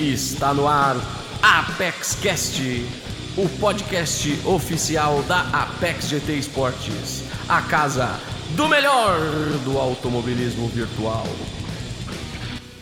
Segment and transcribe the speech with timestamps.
[0.00, 0.96] Está no ar
[1.42, 2.62] Apex Cast,
[3.36, 8.08] o podcast oficial da Apex GT Esportes, a casa
[8.56, 9.20] do melhor
[9.62, 11.26] do automobilismo virtual.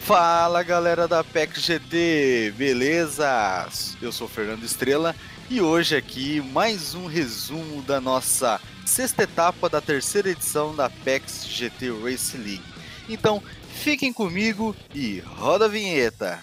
[0.02, 3.66] Fala galera da Apex GT, beleza?
[4.00, 5.12] Eu sou Fernando Estrela
[5.50, 11.48] e hoje aqui mais um resumo da nossa sexta etapa da terceira edição da Apex
[11.48, 12.62] GT Race League.
[13.08, 13.42] Então
[13.74, 16.38] fiquem comigo e roda a vinheta!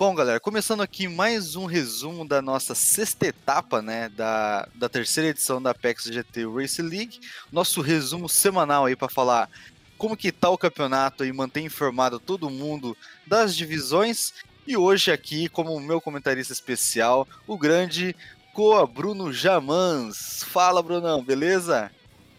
[0.00, 5.28] Bom, galera, começando aqui mais um resumo da nossa sexta etapa, né, da, da terceira
[5.28, 7.20] edição da Apex GT Race League.
[7.52, 9.50] Nosso resumo semanal aí para falar
[9.98, 12.96] como que tá o campeonato e manter informado todo mundo
[13.26, 14.32] das divisões.
[14.66, 18.16] E hoje aqui, como meu comentarista especial, o grande
[18.54, 20.42] Coa Bruno Jamans.
[20.44, 21.90] Fala, Brunão, beleza?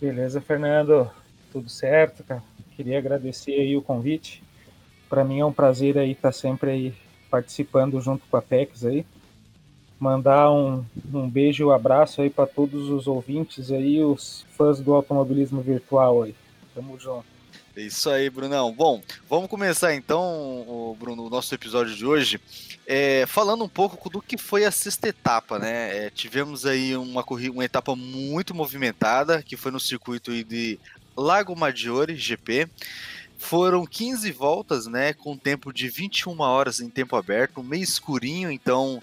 [0.01, 1.11] Beleza, Fernando.
[1.51, 2.41] Tudo certo, cara.
[2.81, 4.41] Queria agradecer aí o convite.
[5.07, 6.93] Para mim é um prazer aí estar sempre aí
[7.29, 9.05] participando junto com a PEX aí.
[9.99, 14.79] Mandar um, um beijo e um abraço aí para todos os ouvintes aí, os fãs
[14.79, 16.33] do automobilismo virtual aí.
[16.73, 17.23] Tamo junto.
[17.75, 18.73] É isso aí, Brunão.
[18.73, 22.41] Bom, vamos começar então, Bruno, o nosso episódio de hoje,
[22.87, 26.05] é, falando um pouco do que foi a sexta etapa, né?
[26.05, 30.79] É, tivemos aí uma corrida, uma etapa muito movimentada, que foi no circuito de
[31.21, 32.67] Lago Maggiore GP.
[33.37, 39.01] Foram 15 voltas, né, com tempo de 21 horas em tempo aberto, meio escurinho, então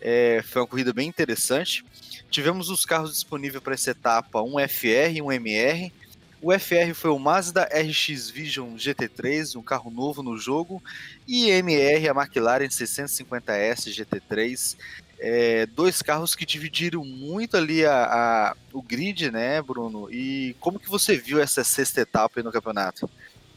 [0.00, 1.84] é, foi uma corrida bem interessante.
[2.30, 5.92] Tivemos os carros disponíveis para essa etapa, um FR e um MR.
[6.40, 10.82] O FR foi o Mazda RX Vision GT3, um carro novo no jogo,
[11.26, 14.76] e MR a McLaren 650S GT3,
[15.18, 20.08] é, dois carros que dividiram muito ali a, a, o grid, né, Bruno?
[20.10, 23.08] E como que você viu essa sexta etapa no campeonato?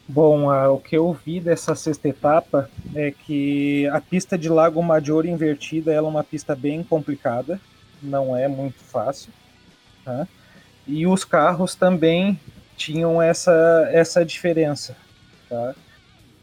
[0.08, 5.30] Bom, o que eu vi dessa sexta etapa é que a pista de Lago Maggiore
[5.30, 7.62] invertida é uma pista bem complicada,
[8.02, 9.32] não é muito fácil.
[10.04, 10.28] Tá?
[10.86, 12.38] E os carros também
[12.76, 14.98] tinham essa, essa diferença.
[15.48, 15.76] Tá?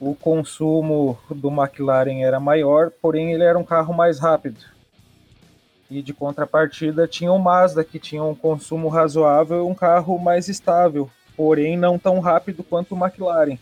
[0.00, 4.60] O consumo do McLaren era maior, porém ele era um carro mais rápido.
[5.90, 10.48] E de contrapartida tinha o Mazda, que tinha um consumo razoável e um carro mais
[10.48, 13.58] estável, porém não tão rápido quanto o McLaren.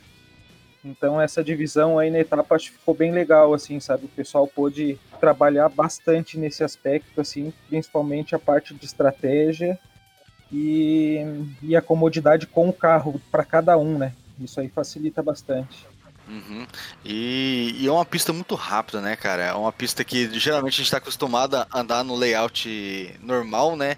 [0.84, 4.06] Então essa divisão aí na etapa acho que ficou bem legal, assim, sabe?
[4.06, 9.78] O pessoal pôde trabalhar bastante nesse aspecto, assim, principalmente a parte de estratégia
[10.52, 11.24] e,
[11.62, 14.12] e a comodidade com o carro para cada um, né?
[14.38, 15.86] Isso aí facilita bastante.
[16.28, 16.66] Uhum.
[17.04, 19.44] E, e, é uma pista muito rápida, né, cara?
[19.44, 23.96] É uma pista que geralmente a gente está acostumado a andar no layout normal, né?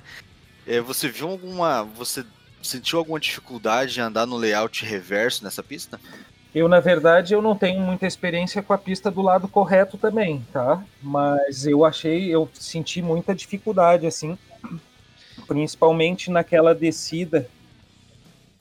[0.66, 1.82] É, você viu alguma.
[1.82, 2.24] Você
[2.62, 5.98] sentiu alguma dificuldade em andar no layout reverso nessa pista?
[6.54, 10.44] Eu, na verdade, eu não tenho muita experiência com a pista do lado correto também,
[10.52, 10.82] tá?
[11.02, 14.36] Mas eu achei, eu senti muita dificuldade, assim,
[15.46, 17.48] principalmente naquela descida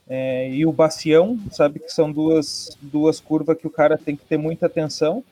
[0.09, 4.25] é, e o bacião, sabe que são duas, duas curvas que o cara tem que
[4.25, 5.23] ter muita atenção.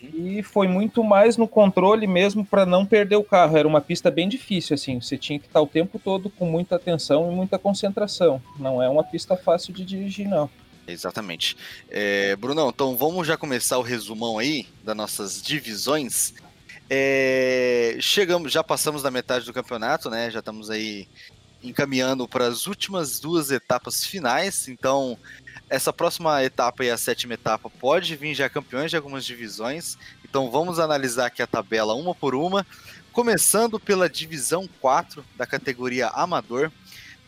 [0.00, 3.56] E foi muito mais no controle mesmo para não perder o carro.
[3.56, 5.00] Era uma pista bem difícil, assim.
[5.00, 8.40] Você tinha que estar o tempo todo com muita atenção e muita concentração.
[8.58, 10.48] Não é uma pista fácil de dirigir, não.
[10.86, 11.56] Exatamente.
[11.90, 16.32] É, Brunão, então vamos já começar o resumão aí das nossas divisões.
[16.88, 20.30] É, chegamos, já passamos da metade do campeonato, né?
[20.30, 21.08] Já estamos aí
[21.68, 24.68] encaminhando para as últimas duas etapas finais.
[24.68, 25.18] Então,
[25.68, 29.98] essa próxima etapa e a sétima etapa pode vir já campeões de algumas divisões.
[30.24, 32.64] Então vamos analisar aqui a tabela uma por uma.
[33.12, 36.70] Começando pela divisão 4 da categoria Amador.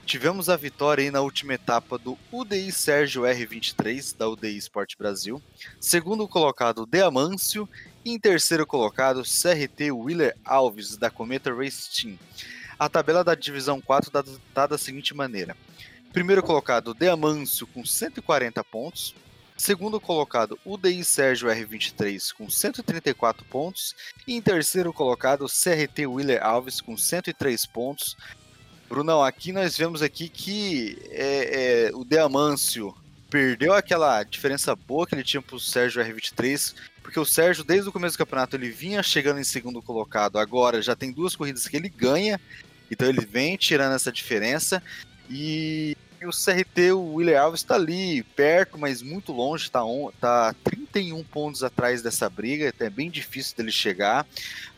[0.04, 5.42] Tivemos a vitória aí na última etapa do UDI Sérgio R23 da UDI Sport Brasil.
[5.80, 7.68] Segundo colocado, Deamâncio.
[8.04, 12.18] E em terceiro colocado, CRT Willer Alves da Cometa Race Team.
[12.78, 14.12] A tabela da divisão 4
[14.48, 15.56] está da seguinte maneira:
[16.12, 19.14] Primeiro colocado, Deamâncio com 140 pontos.
[19.56, 23.96] Segundo colocado, UDI Sérgio R23 com 134 pontos.
[24.24, 28.16] E em terceiro colocado, CRT Willer Alves com 103 pontos.
[28.88, 32.94] Brunão, aqui nós vemos aqui que é, é, o Deamâncio
[33.28, 37.88] perdeu aquela diferença boa que ele tinha para o Sérgio R23, porque o Sérgio, desde
[37.88, 40.38] o começo do campeonato, ele vinha chegando em segundo colocado.
[40.38, 42.40] Agora já tem duas corridas que ele ganha,
[42.90, 44.82] então ele vem tirando essa diferença.
[45.30, 49.82] E, o CRT, o Willer Alves está ali perto, mas muito longe, está
[50.20, 54.26] tá 31 pontos atrás dessa briga, é bem difícil dele chegar,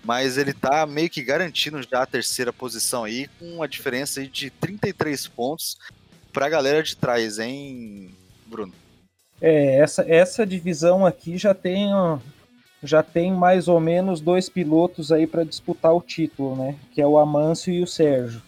[0.04, 4.50] mas ele está meio que garantindo já a terceira posição aí, com uma diferença de
[4.50, 5.78] 33 pontos
[6.32, 8.14] para a galera de trás, hein,
[8.46, 8.74] Bruno?
[9.40, 11.88] É, essa, essa divisão aqui já tem,
[12.82, 16.76] já tem mais ou menos dois pilotos aí para disputar o título, né?
[16.92, 18.42] Que é o Amâncio e o Sérgio.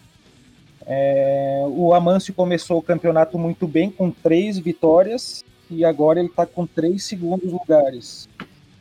[0.85, 6.45] É, o Amâncio começou o campeonato muito bem, com três vitórias, e agora ele está
[6.45, 8.27] com três segundos lugares.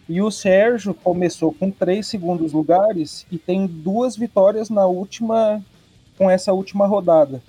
[0.09, 5.63] E o Sérgio começou com três segundos lugares e tem duas vitórias na última,
[6.19, 7.43] com essa última rodada.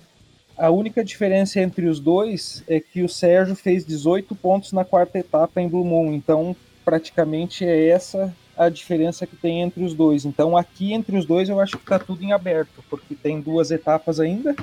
[0.55, 5.17] A única diferença entre os dois é que o Sérgio fez 18 pontos na quarta
[5.17, 10.25] etapa em Blue Moon, então praticamente é essa a diferença que tem entre os dois.
[10.25, 13.71] Então aqui entre os dois eu acho que está tudo em aberto, porque tem duas
[13.71, 14.55] etapas ainda.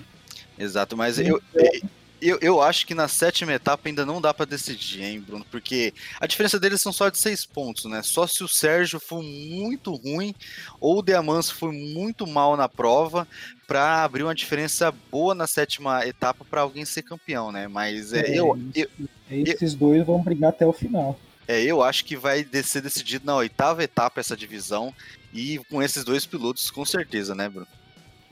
[0.59, 1.89] Exato, mas eu, então,
[2.21, 5.45] eu, eu acho que na sétima etapa ainda não dá para decidir, hein, Bruno?
[5.51, 8.03] Porque a diferença deles são só de seis pontos, né?
[8.03, 10.35] Só se o Sérgio for muito ruim
[10.79, 13.27] ou o Diamanso for muito mal na prova
[13.67, 17.67] para abrir uma diferença boa na sétima etapa para alguém ser campeão, né?
[17.67, 18.89] Mas é, é eu, eu,
[19.31, 21.19] esses eu, dois vão brigar até o final.
[21.49, 24.95] É, eu acho que vai ser decidido na oitava etapa essa divisão
[25.33, 27.67] e com esses dois pilotos com certeza, né, Bruno?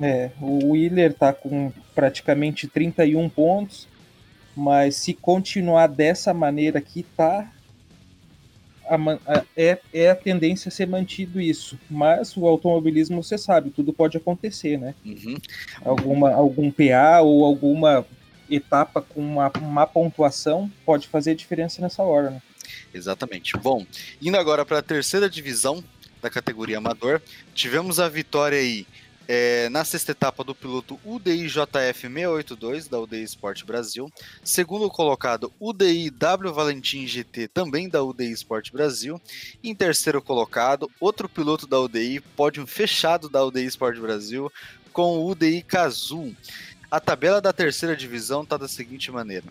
[0.01, 3.89] É, o Wheeler tá com praticamente 31 pontos,
[4.57, 7.53] mas se continuar dessa maneira aqui, tá.
[8.89, 11.79] A, a, é, é a tendência a ser mantido isso.
[11.91, 14.95] Mas o automobilismo, você sabe, tudo pode acontecer, né?
[15.05, 15.37] Uhum.
[15.85, 18.07] Alguma, algum PA ou alguma
[18.49, 22.43] etapa com uma má pontuação pode fazer diferença nessa hora, né?
[22.93, 23.57] Exatamente.
[23.57, 23.87] Bom,
[24.21, 25.83] indo agora para a terceira divisão
[26.21, 27.21] da categoria amador,
[27.55, 28.87] tivemos a vitória aí
[29.29, 34.11] é, na sexta etapa do piloto UDI JF 682 da UDI Sport Brasil.
[34.43, 39.21] Segundo colocado, UDI W Valentim GT, também da UDI Sport Brasil.
[39.63, 44.51] Em terceiro colocado, outro piloto da UDI, pódio fechado da UDI Sport Brasil,
[44.95, 46.35] com o UDI Kazoo.
[46.91, 49.45] A tabela da terceira divisão está da seguinte maneira.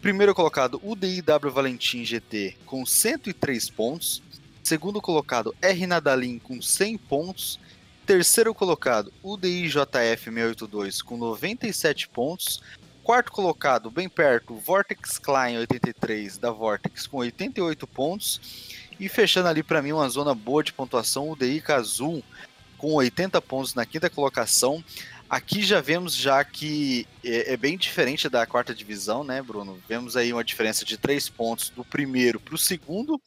[0.00, 4.22] Primeiro colocado, UDI W Valentim GT com 103 pontos.
[4.62, 7.60] Segundo colocado, R Nadalim com 100 pontos.
[8.06, 12.62] Terceiro colocado, UDIJF 682 com 97 pontos.
[13.04, 18.40] Quarto colocado, bem perto, Vortex Klein 83 da Vortex com 88 pontos.
[18.98, 22.22] E fechando ali para mim uma zona boa de pontuação, o DI Kazoo
[22.78, 24.82] com 80 pontos na quinta colocação.
[25.30, 29.80] Aqui já vemos já que é, é, bem diferente da quarta divisão, né, Bruno?
[29.88, 33.22] Vemos aí uma diferença de 3 pontos do primeiro para o segundo,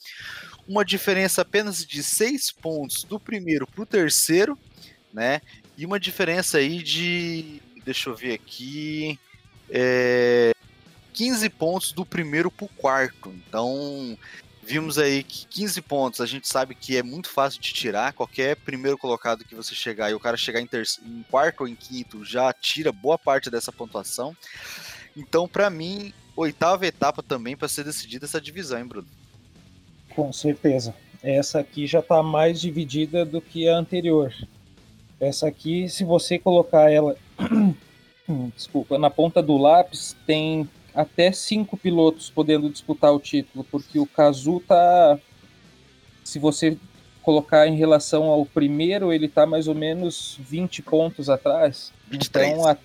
[0.67, 4.59] uma diferença apenas de 6 pontos do primeiro para o terceiro
[5.13, 5.41] né?
[5.77, 7.61] E uma diferença aí de.
[7.85, 9.19] Deixa eu ver aqui.
[9.69, 10.53] É,
[11.13, 13.29] 15 pontos do primeiro para o quarto.
[13.29, 14.17] Então,
[14.65, 18.13] vimos aí que 15 pontos a gente sabe que é muito fácil de tirar.
[18.13, 20.69] Qualquer primeiro colocado que você chegar e o cara chegar em,
[21.05, 24.35] em quarto ou em quinto já tira boa parte dessa pontuação.
[25.15, 29.07] Então, para mim, oitava etapa também para ser decidida essa divisão, hein, Bruno?
[30.09, 30.95] Com certeza.
[31.21, 34.33] Essa aqui já está mais dividida do que a anterior.
[35.19, 37.15] Essa aqui, se você colocar ela,
[38.55, 44.05] desculpa, na ponta do lápis, tem até cinco pilotos podendo disputar o título, porque o
[44.05, 45.19] Kazu tá,
[46.23, 46.77] se você
[47.21, 51.91] colocar em relação ao primeiro, ele tá mais ou menos 20 pontos atrás.
[52.09, 52.51] 23.
[52.51, 52.77] Então, a,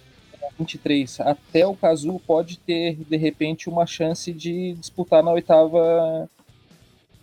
[0.59, 1.21] 23.
[1.21, 6.29] Até o Kazu pode ter, de repente, uma chance de disputar na oitava,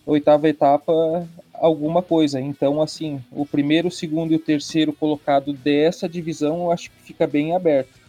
[0.05, 2.39] oitava etapa alguma coisa.
[2.39, 7.01] Então, assim, o primeiro, o segundo e o terceiro colocado dessa divisão, eu acho que
[7.01, 8.04] fica bem aberto.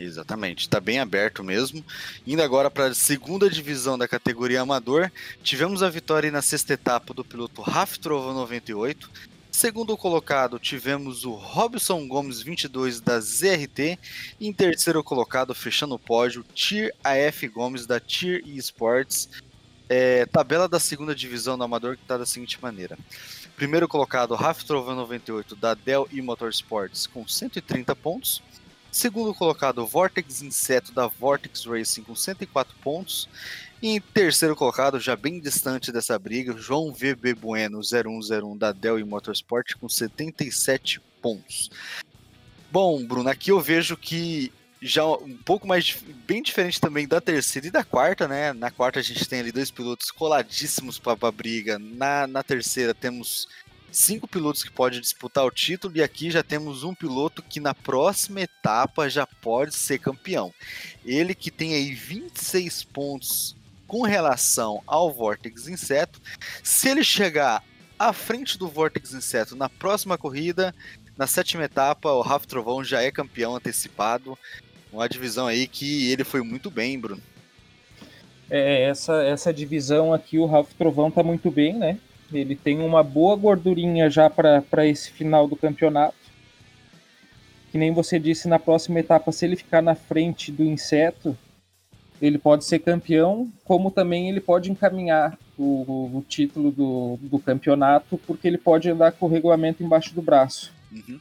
[0.00, 1.84] Exatamente, está bem aberto mesmo.
[2.26, 7.12] Indo agora para a segunda divisão da categoria amador, tivemos a vitória na sexta etapa
[7.12, 9.10] do piloto Raftrova 98.
[9.50, 13.98] Segundo colocado, tivemos o Robson Gomes 22 da ZRT.
[14.40, 19.28] E em terceiro colocado, fechando o pódio, Tir AF Gomes da Tir Esports.
[19.86, 22.96] É, tabela da segunda divisão do Amador que está da seguinte maneira.
[23.54, 28.40] Primeiro colocado, Raf Trovão 98 da Dell e Motorsports com 130 pontos.
[28.90, 33.28] Segundo colocado, Vortex Inseto da Vortex Racing com 104 pontos.
[33.82, 39.04] E em terceiro colocado, já bem distante dessa briga, João VB Bueno 0101 da Dell
[39.06, 41.70] Motorsport com 77 pontos.
[42.70, 47.68] Bom, Bruno, aqui eu vejo que já um pouco mais bem diferente também da terceira
[47.68, 48.52] e da quarta, né?
[48.52, 51.78] Na quarta a gente tem ali dois pilotos coladíssimos para a briga.
[51.78, 53.48] Na, na terceira temos
[53.90, 57.74] cinco pilotos que podem disputar o título e aqui já temos um piloto que na
[57.74, 60.52] próxima etapa já pode ser campeão.
[61.04, 63.56] Ele que tem aí 26 pontos
[63.86, 66.20] com relação ao Vortex Inseto.
[66.62, 67.64] Se ele chegar
[67.98, 70.74] à frente do Vortex Inseto na próxima corrida,
[71.18, 74.38] na sétima etapa, o Rafa Trovão já é campeão antecipado.
[74.92, 77.22] Uma divisão aí que ele foi muito bem, Bruno.
[78.48, 81.98] É, essa, essa divisão aqui, o Ralph Trovão tá muito bem, né?
[82.32, 86.14] Ele tem uma boa gordurinha já para esse final do campeonato.
[87.70, 91.36] Que nem você disse na próxima etapa, se ele ficar na frente do inseto,
[92.20, 98.18] ele pode ser campeão, como também ele pode encaminhar o, o título do, do, campeonato,
[98.26, 100.72] porque ele pode andar com o regulamento embaixo do braço.
[100.92, 101.20] Uhum.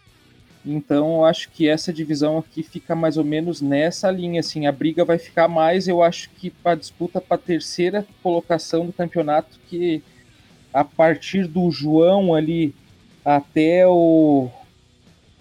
[0.66, 4.42] Então, eu acho que essa divisão aqui fica mais ou menos nessa linha.
[4.42, 8.86] Assim, a briga vai ficar mais, eu acho que para disputa para a terceira colocação
[8.86, 10.04] do campeonato, que
[10.74, 12.74] a partir do João ali
[13.24, 14.50] até o,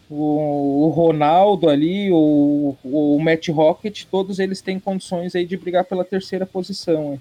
[0.09, 5.85] o, o Ronaldo ali, o, o Matt Rocket, todos eles têm condições aí de brigar
[5.85, 7.13] pela terceira posição.
[7.13, 7.21] Hein?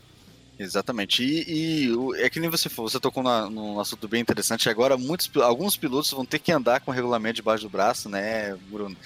[0.60, 1.24] Exatamente.
[1.24, 4.70] E, e, é que nem você falou, você tocou na, num assunto bem interessante.
[4.70, 8.56] Agora, muitos, alguns pilotos vão ter que andar com o regulamento debaixo do braço, né,
[8.70, 8.98] Bruno?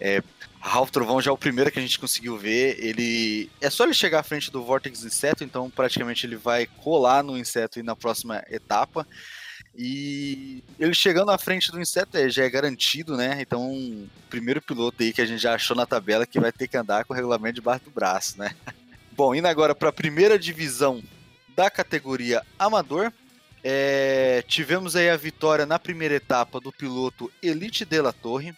[0.00, 0.22] É,
[0.60, 2.76] Ralph Trovão já é o primeiro que a gente conseguiu ver.
[2.78, 7.22] Ele é só ele chegar à frente do Vortex Inseto, então praticamente ele vai colar
[7.22, 9.06] no inseto na próxima etapa.
[9.76, 13.38] E ele chegando à frente do inseto é, já é garantido, né?
[13.40, 16.76] Então, primeiro piloto aí que a gente já achou na tabela que vai ter que
[16.76, 18.54] andar com o regulamento debaixo do braço, né?
[19.12, 21.02] Bom, indo agora para a primeira divisão
[21.54, 23.12] da categoria Amador.
[23.62, 28.54] É, tivemos aí a vitória na primeira etapa do piloto Elite de la Torre.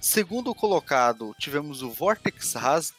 [0.00, 2.94] Segundo colocado, tivemos o Vortex Haas.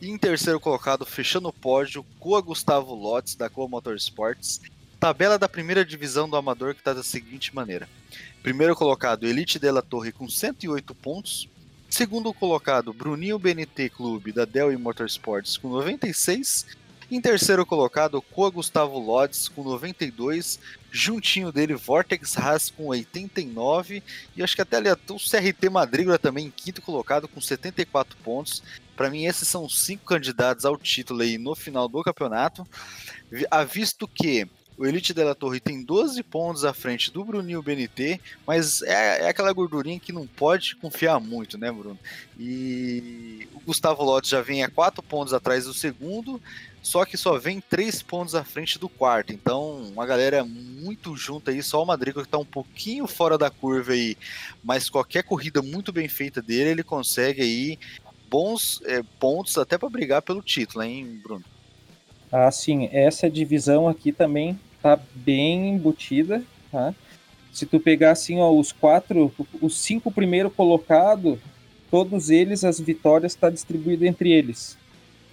[0.00, 4.60] E em terceiro colocado, fechando o pódio, Coa Gustavo Lotes, da Coa Motorsports.
[4.98, 7.86] Tabela da primeira divisão do Amador que está da seguinte maneira:
[8.42, 11.48] primeiro colocado, Elite de la Torre com 108 pontos.
[11.88, 16.66] Segundo colocado, Bruninho BNT Clube da Dell Motorsports com 96.
[17.08, 20.58] Em terceiro colocado, Coa Gustavo Lodes com 92.
[20.90, 24.02] Juntinho dele, Vortex Haas com 89.
[24.36, 28.62] E acho que até ali o CRT Madrigal também em quinto colocado com 74 pontos.
[28.96, 32.66] Para mim, esses são cinco candidatos ao título aí no final do campeonato.
[33.68, 34.48] Visto que
[34.78, 39.28] o Elite Della Torre tem 12 pontos à frente do Bruninho BNT, mas é, é,
[39.28, 41.98] aquela gordurinha que não pode confiar muito, né, Bruno?
[42.38, 46.40] E o Gustavo Lotti já vem a 4 pontos atrás do segundo,
[46.86, 49.32] só que só vem 3 pontos à frente do quarto.
[49.32, 53.50] Então, uma galera muito junta aí, só o Madrigo que está um pouquinho fora da
[53.50, 54.16] curva aí,
[54.62, 57.76] mas qualquer corrida muito bem feita dele, ele consegue aí
[58.30, 61.44] bons é, pontos até para brigar pelo título, hein, Bruno?
[62.30, 66.40] Ah, sim, essa divisão aqui também tá bem embutida,
[66.70, 66.94] tá?
[67.52, 71.36] Se tu pegar assim, ó, os quatro, os cinco primeiros colocados,
[71.90, 74.78] todos eles, as vitórias está distribuído entre eles,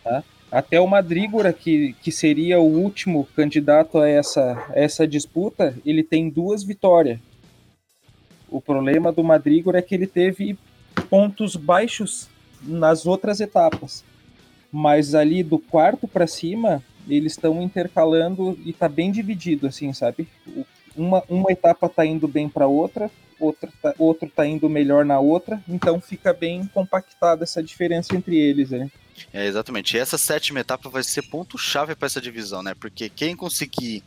[0.03, 0.24] tá?
[0.53, 6.03] Até o Madrígora, que, que seria o último candidato a essa, a essa disputa, ele
[6.03, 7.19] tem duas vitórias.
[8.48, 10.55] O problema do Madrígora é que ele teve
[11.10, 12.29] pontos baixos
[12.62, 14.03] nas outras etapas.
[14.72, 20.27] Mas ali do quarto para cima, eles estão intercalando e tá bem dividido, assim, sabe?
[20.95, 25.19] Uma, uma etapa tá indo bem para outra, outra tá, outro tá indo melhor na
[25.19, 28.91] outra, então fica bem compactada essa diferença entre eles, né?
[29.34, 29.96] É, exatamente.
[29.96, 32.74] E essa sétima etapa vai ser ponto-chave para essa divisão, né?
[32.74, 34.03] Porque quem conseguir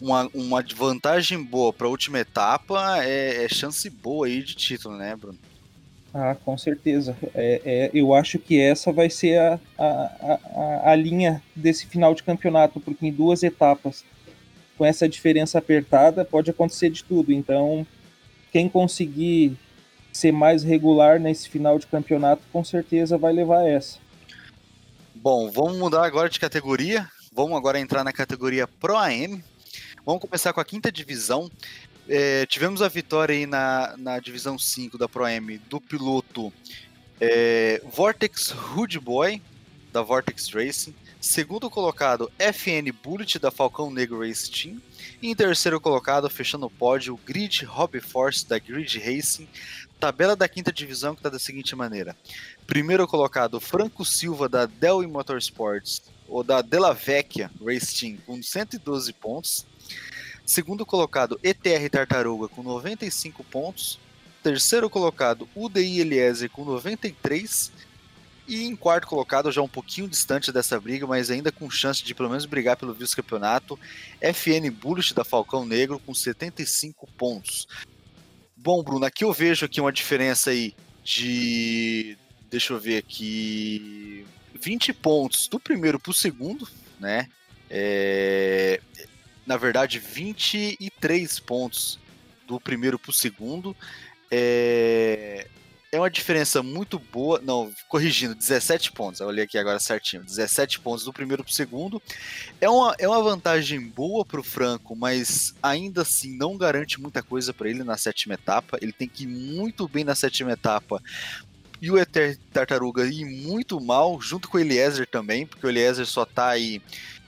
[0.00, 4.96] uma, uma vantagem boa para a última etapa é, é, chance boa aí de título,
[4.96, 5.38] né, Bruno?
[6.12, 7.16] Ah, com certeza.
[7.34, 10.38] É, é, eu acho que essa vai ser a, a,
[10.84, 14.04] a, a, linha desse final de campeonato, porque em duas etapas,
[14.76, 17.32] com essa diferença apertada, pode acontecer de tudo.
[17.32, 17.86] Então,
[18.50, 19.56] quem conseguir
[20.12, 24.01] ser mais regular nesse final de campeonato, com certeza vai levar essa.
[25.22, 27.08] Bom, vamos mudar agora de categoria.
[27.32, 29.40] Vamos agora entrar na categoria Pro AM.
[30.04, 31.48] Vamos começar com a quinta divisão.
[32.08, 36.52] É, tivemos a vitória aí na, na divisão 5 da Pro M do piloto
[37.20, 39.40] é, Vortex Hood Boy,
[39.92, 40.92] da Vortex Racing.
[41.22, 44.82] Segundo colocado, FN Bullet, da Falcão Negro Race Team.
[45.22, 49.48] E em terceiro colocado, fechando o pódio, Grid Hobby Force, da Grid Racing.
[50.00, 52.16] Tabela da quinta divisão que está da seguinte maneira.
[52.66, 59.12] Primeiro colocado, Franco Silva, da Dell Motorsports, ou da Della Vecchia Race Team, com 112
[59.12, 59.64] pontos.
[60.44, 63.96] Segundo colocado, ETR Tartaruga com 95 pontos.
[64.42, 67.70] Terceiro colocado, UDI Eliezer com 93.
[68.52, 72.14] E em quarto colocado, já um pouquinho distante dessa briga, mas ainda com chance de
[72.14, 73.80] pelo menos brigar pelo vice-campeonato,
[74.20, 77.66] FN Bullish da Falcão Negro com 75 pontos.
[78.54, 82.18] Bom, Bruno, aqui eu vejo aqui uma diferença aí de.
[82.50, 84.26] Deixa eu ver aqui.
[84.60, 86.68] 20 pontos do primeiro para o segundo,
[87.00, 87.30] né?
[87.70, 88.82] É,
[89.46, 91.98] na verdade, 23 pontos
[92.46, 93.74] do primeiro para o segundo.
[94.30, 95.48] É...
[95.92, 97.38] é uma diferença muito boa.
[97.44, 99.20] Não, corrigindo, 17 pontos.
[99.20, 100.24] Eu olhei aqui agora certinho.
[100.24, 102.00] 17 pontos do primeiro para o segundo.
[102.58, 107.22] É uma, é uma vantagem boa para o Franco, mas ainda assim não garante muita
[107.22, 108.78] coisa para ele na sétima etapa.
[108.80, 111.00] Ele tem que ir muito bem na sétima etapa.
[111.80, 116.06] E o Eter Tartaruga ir muito mal, junto com o Eliezer também, porque o Eliezer
[116.06, 116.80] só está aí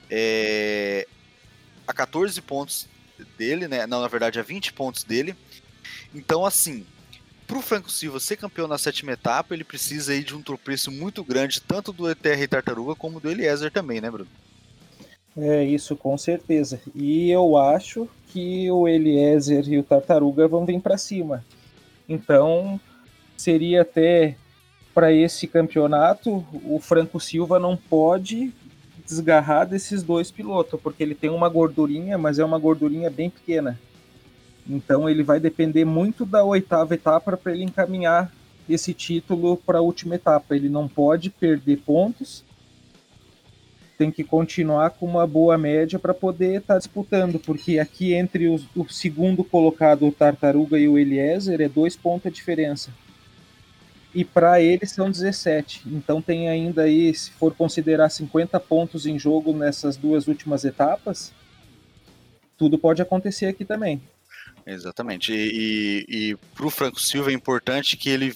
[0.09, 1.07] é,
[1.85, 2.87] a 14 pontos
[3.37, 3.85] dele, né?
[3.85, 5.35] Não, na verdade, a 20 pontos dele.
[6.15, 6.85] Então, assim,
[7.47, 10.91] para o Franco Silva ser campeão na sétima etapa, ele precisa aí de um tropeço
[10.91, 14.29] muito grande, tanto do ETR Tartaruga como do Eliezer também, né, Bruno?
[15.37, 16.79] É, isso com certeza.
[16.95, 21.43] E eu acho que o Eliezer e o Tartaruga vão vir para cima.
[22.07, 22.79] Então,
[23.37, 24.35] seria até
[24.93, 28.53] para esse campeonato, o Franco Silva não pode
[29.05, 33.79] desgarrar desses dois pilotos, porque ele tem uma gordurinha, mas é uma gordurinha bem pequena.
[34.67, 38.31] Então ele vai depender muito da oitava etapa para ele encaminhar
[38.67, 40.55] esse título para a última etapa.
[40.55, 42.43] Ele não pode perder pontos,
[43.97, 48.47] tem que continuar com uma boa média para poder estar tá disputando, porque aqui entre
[48.47, 52.91] os, o segundo colocado, o Tartaruga e o Eliezer, é dois pontos a diferença.
[54.13, 55.83] E para ele são 17.
[55.87, 61.33] Então tem ainda aí, se for considerar 50 pontos em jogo nessas duas últimas etapas,
[62.57, 64.01] tudo pode acontecer aqui também.
[64.65, 65.31] Exatamente.
[65.31, 68.35] E, e, e para o Franco Silva é importante que ele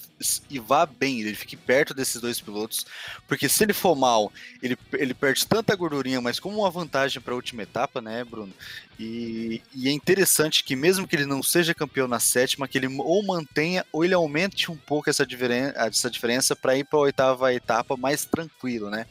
[0.64, 2.86] vá bem, ele fique perto desses dois pilotos,
[3.26, 4.32] porque se ele for mal,
[4.62, 8.52] ele, ele perde tanta gordurinha, mas como uma vantagem para a última etapa, né, Bruno?
[8.96, 12.86] E, e, é interessante que mesmo que ele não seja campeão na sétima, que ele
[12.86, 17.02] ou mantenha ou ele aumente um pouco essa, diferen essa diferença para ir para a
[17.02, 19.04] oitava etapa mais tranquilo, né?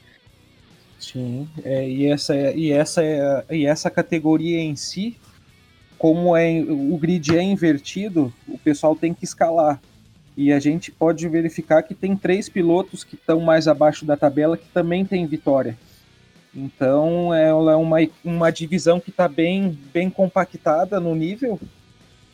[0.98, 3.02] Sim, é, e, essa, e, essa,
[3.50, 5.18] e essa categoria em si
[6.00, 9.80] como é, o grid é invertido, o pessoal tem que escalar.
[10.36, 14.56] E a gente pode verificar que tem três pilotos que estão mais abaixo da tabela
[14.56, 15.78] que também tem vitória.
[16.56, 21.60] Então ela é uma, uma divisão que está bem, bem compactada no nível.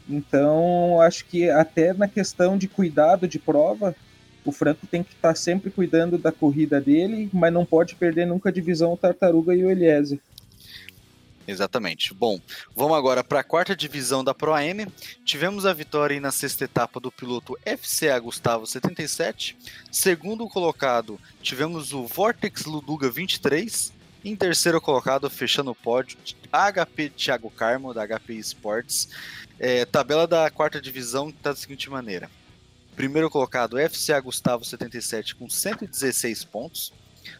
[0.08, 3.96] Então acho que até na questão de cuidado de prova,
[4.46, 8.28] o Franco tem que estar tá sempre cuidando da corrida dele, mas não pode perder
[8.28, 10.20] nunca a divisão o Tartaruga e o Eliezer.
[11.48, 12.14] Exatamente.
[12.14, 12.40] Bom,
[12.76, 14.88] vamos agora para a quarta divisão da Pro AM.
[15.24, 19.56] Tivemos a vitória na sexta etapa do piloto FCA Gustavo 77.
[19.92, 23.94] Segundo colocado, tivemos o Vortex Luduga 23.
[24.24, 26.18] Em terceiro colocado, fechando o pódio,
[26.52, 29.10] HP Thiago Carmo, da HP Sports.
[29.60, 32.28] É, tabela da quarta divisão está da seguinte maneira:
[32.96, 36.92] primeiro colocado, FCA Gustavo 77 com 116 pontos.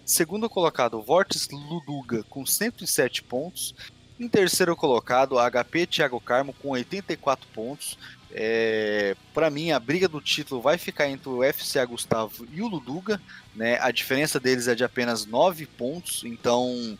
[0.06, 3.74] Segundo colocado, Vortex Luduga com 107 pontos.
[4.20, 7.98] Em terceiro colocado, HP Thiago Carmo com 84 pontos.
[8.32, 12.68] É, para mim, a briga do título vai ficar entre o FCA Gustavo e o
[12.68, 13.22] Luduga.
[13.54, 13.78] Né?
[13.82, 16.24] A diferença deles é de apenas 9 pontos.
[16.24, 16.98] Então,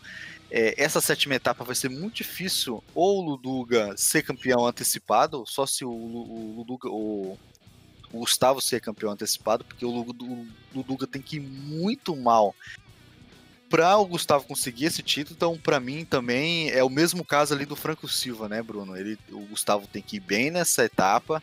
[0.50, 5.66] é, essa sétima etapa vai ser muito difícil ou o Luduga ser campeão antecipado, só
[5.66, 7.38] se o, o Luduga, o,
[8.12, 10.06] o, Gustavo ser campeão antecipado, porque o
[10.74, 12.54] Luduga tem que ir muito mal
[13.68, 17.64] para o Gustavo conseguir esse título, então para mim também é o mesmo caso ali
[17.64, 18.96] do Franco Silva, né, Bruno?
[18.96, 21.42] Ele, o Gustavo tem que ir bem nessa etapa,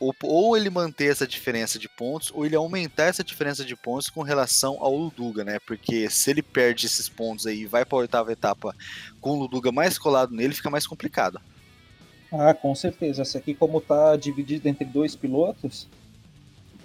[0.00, 4.08] ou, ou, ele manter essa diferença de pontos, ou ele aumentar essa diferença de pontos
[4.08, 5.58] com relação ao Luduga, né?
[5.66, 8.74] Porque se ele perde esses pontos aí e vai para a oitava etapa
[9.20, 11.40] com o Luduga mais colado nele, fica mais complicado.
[12.32, 13.22] Ah, com certeza.
[13.22, 15.88] Essa aqui, como tá dividido entre dois pilotos,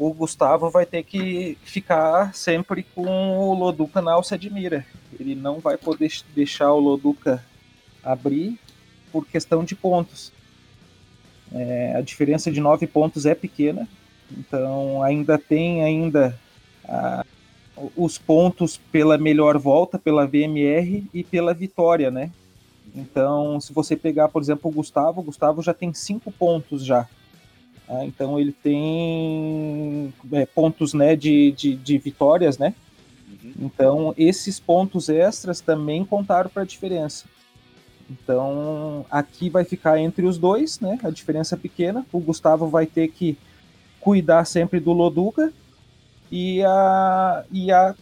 [0.07, 4.85] o Gustavo vai ter que ficar sempre com o Loduca na alça de mira.
[5.17, 7.43] Ele não vai poder deixar o Loduca
[8.03, 8.59] abrir
[9.13, 10.33] por questão de pontos.
[11.53, 13.87] É, a diferença de nove pontos é pequena,
[14.29, 16.37] então ainda tem ainda
[16.83, 17.23] a,
[17.95, 22.29] os pontos pela melhor volta, pela VMR e pela vitória, né?
[22.93, 27.07] Então, se você pegar, por exemplo, o Gustavo, o Gustavo já tem cinco pontos já
[27.93, 32.73] ah, então ele tem é, pontos né, de, de, de, vitórias, né?
[33.43, 33.53] Uhum.
[33.61, 37.25] Então esses pontos extras também contaram para a diferença.
[38.09, 40.97] Então aqui vai ficar entre os dois, né?
[41.03, 42.03] A diferença é pequena.
[42.11, 43.37] O Gustavo vai ter que
[43.99, 45.53] cuidar sempre do Loduca
[46.31, 47.95] e a, e a,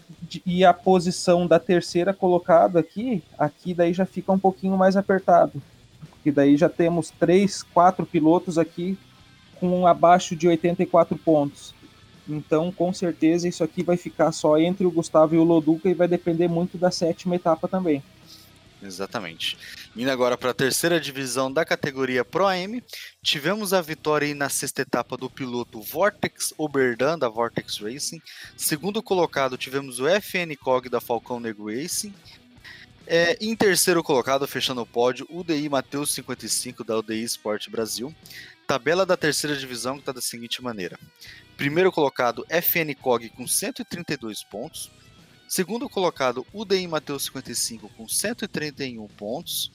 [0.45, 5.61] e a posição da terceira colocada aqui, aqui daí já fica um pouquinho mais apertado.
[6.09, 8.97] Porque daí já temos três, quatro pilotos aqui
[9.61, 11.73] com abaixo de 84 pontos.
[12.27, 15.93] Então, com certeza, isso aqui vai ficar só entre o Gustavo e o Loduca e
[15.93, 18.03] vai depender muito da sétima etapa também.
[18.81, 19.57] Exatamente.
[19.95, 22.83] Indo agora para a terceira divisão da categoria Pro AM,
[23.21, 28.19] tivemos a vitória na sexta etapa do piloto Vortex Oberdan, da Vortex Racing.
[28.57, 32.13] Segundo colocado, tivemos o FN Cog da Falcão Negro Racing.
[33.05, 38.15] É, em terceiro colocado, fechando o pódio, o DI Mateus 55 da UDI Sport Brasil.
[38.71, 40.97] Tabela da terceira divisão está da seguinte maneira:
[41.57, 44.89] primeiro colocado, FN Cog com 132 pontos.
[45.45, 49.69] Segundo colocado, UDI Mateus 55 com 131 pontos.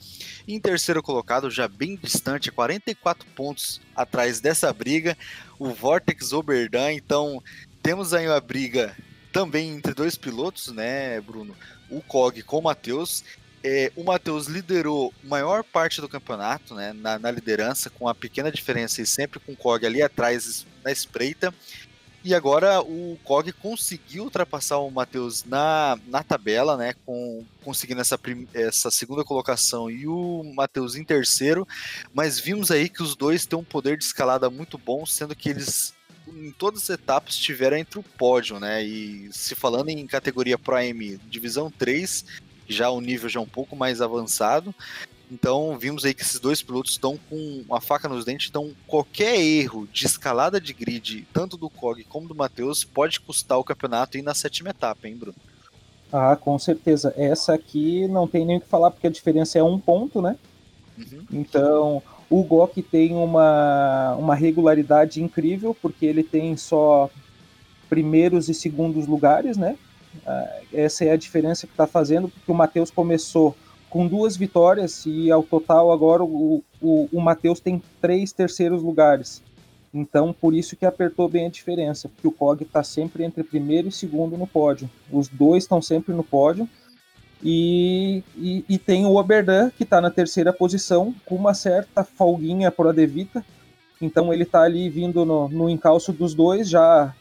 [0.47, 5.15] E em terceiro colocado, já bem distante, 44 pontos atrás dessa briga,
[5.59, 6.91] o Vortex Oberdan.
[6.91, 7.43] Então,
[7.83, 8.97] temos aí uma briga
[9.31, 11.55] também entre dois pilotos, né, Bruno?
[11.87, 13.23] O Cog com o Matheus.
[13.63, 18.51] É, o Matheus liderou maior parte do campeonato, né, na, na, liderança, com uma pequena
[18.51, 21.53] diferença e sempre com o Cog ali atrás na espreita.
[22.23, 26.93] E agora o Cog conseguiu ultrapassar o Matheus na, na tabela, né?
[27.05, 28.19] Com, conseguindo essa,
[28.53, 31.65] essa segunda colocação e o Matheus em terceiro.
[32.13, 35.49] Mas vimos aí que os dois têm um poder de escalada muito bom, sendo que
[35.49, 35.95] eles
[36.27, 38.83] em todas as etapas estiveram entre o pódio, né?
[38.83, 42.25] E se falando em categoria Pro AM Divisão 3,
[42.67, 44.73] já o nível já é um pouco mais avançado.
[45.31, 49.37] Então vimos aí que esses dois pilotos estão com a faca nos dentes, então qualquer
[49.39, 54.17] erro de escalada de grid, tanto do Cog como do Matheus, pode custar o campeonato
[54.17, 55.35] e na sétima etapa, hein, Bruno?
[56.11, 57.13] Ah, com certeza.
[57.17, 60.37] Essa aqui não tem nem o que falar, porque a diferença é um ponto, né?
[60.97, 61.25] Uhum.
[61.31, 67.09] Então, o Gok tem uma, uma regularidade incrível, porque ele tem só
[67.89, 69.77] primeiros e segundos lugares, né?
[70.25, 73.55] Ah, essa é a diferença que está fazendo, porque o Matheus começou
[73.89, 79.41] com duas vitórias e ao total agora o, o, o Matheus tem três terceiros lugares.
[79.93, 83.87] Então, por isso que apertou bem a diferença, porque o COG está sempre entre primeiro
[83.87, 84.89] e segundo no pódio.
[85.11, 86.67] Os dois estão sempre no pódio.
[87.43, 92.71] E, e, e tem o Oberdan, que está na terceira posição, com uma certa folguinha
[92.71, 93.45] por Adevita.
[94.01, 97.15] Então, ele está ali vindo no, no encalço dos dois, já,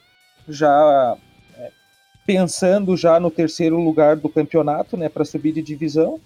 [0.49, 1.19] já é,
[2.27, 6.21] pensando já no terceiro lugar do campeonato, né, para subir de divisão.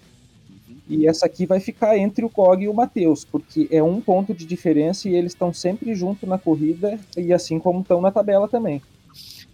[0.89, 4.33] E essa aqui vai ficar entre o Cog e o Matheus, porque é um ponto
[4.33, 8.47] de diferença e eles estão sempre junto na corrida, e assim como estão na tabela
[8.47, 8.81] também.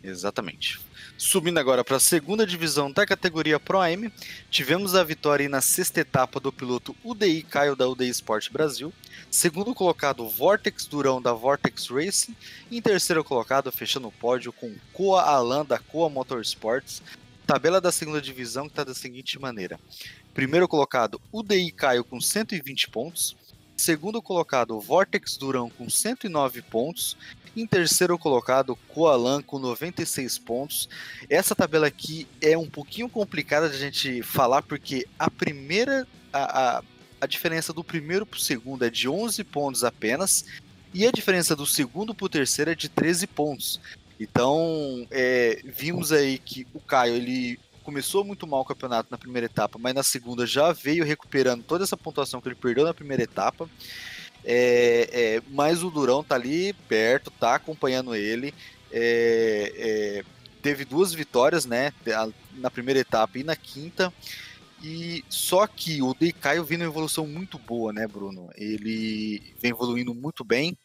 [0.04, 0.80] Exatamente.
[1.18, 4.14] Subindo agora para a segunda divisão da categoria Pro AM,
[4.52, 8.94] tivemos a vitória na sexta etapa do piloto UDI Caio da UDI Sport Brasil,
[9.32, 12.36] segundo colocado Vortex Durão da Vortex Racing,
[12.70, 17.02] e em terceiro colocado, fechando o pódio com Coa Alan da Coa Motorsports,
[17.48, 19.80] tabela da segunda divisão que está da seguinte maneira:
[20.36, 23.36] Primeiro colocado, UDI Caio com 120 pontos.
[23.78, 27.16] Segundo colocado, Vortex Durão com 109 pontos.
[27.56, 30.90] Em terceiro colocado, Koalan com 96 pontos.
[31.30, 36.08] Essa tabela aqui é um pouquinho complicada de a gente falar, porque a primeira.
[36.34, 36.84] A, a,
[37.20, 40.46] a diferença do primeiro para o segundo é de 11 pontos apenas.
[40.94, 43.80] E a diferença do segundo para o terceiro é de 13 pontos.
[44.20, 49.46] Então, é, vimos aí que o Caio ele começou muito mal o campeonato na primeira
[49.46, 53.24] etapa, mas na segunda já veio recuperando toda essa pontuação que ele perdeu na primeira
[53.24, 53.70] etapa.
[54.44, 58.54] É, é, mas o Durão tá ali perto, tá acompanhando ele.
[58.92, 60.24] É, é
[60.62, 61.94] teve duas vitórias, né?
[62.56, 64.14] Na primeira etapa e na quinta.
[64.84, 68.50] E só que o Decaio vem numa evolução muito boa, né, Bruno?
[68.56, 70.78] Ele vem evoluindo muito bem.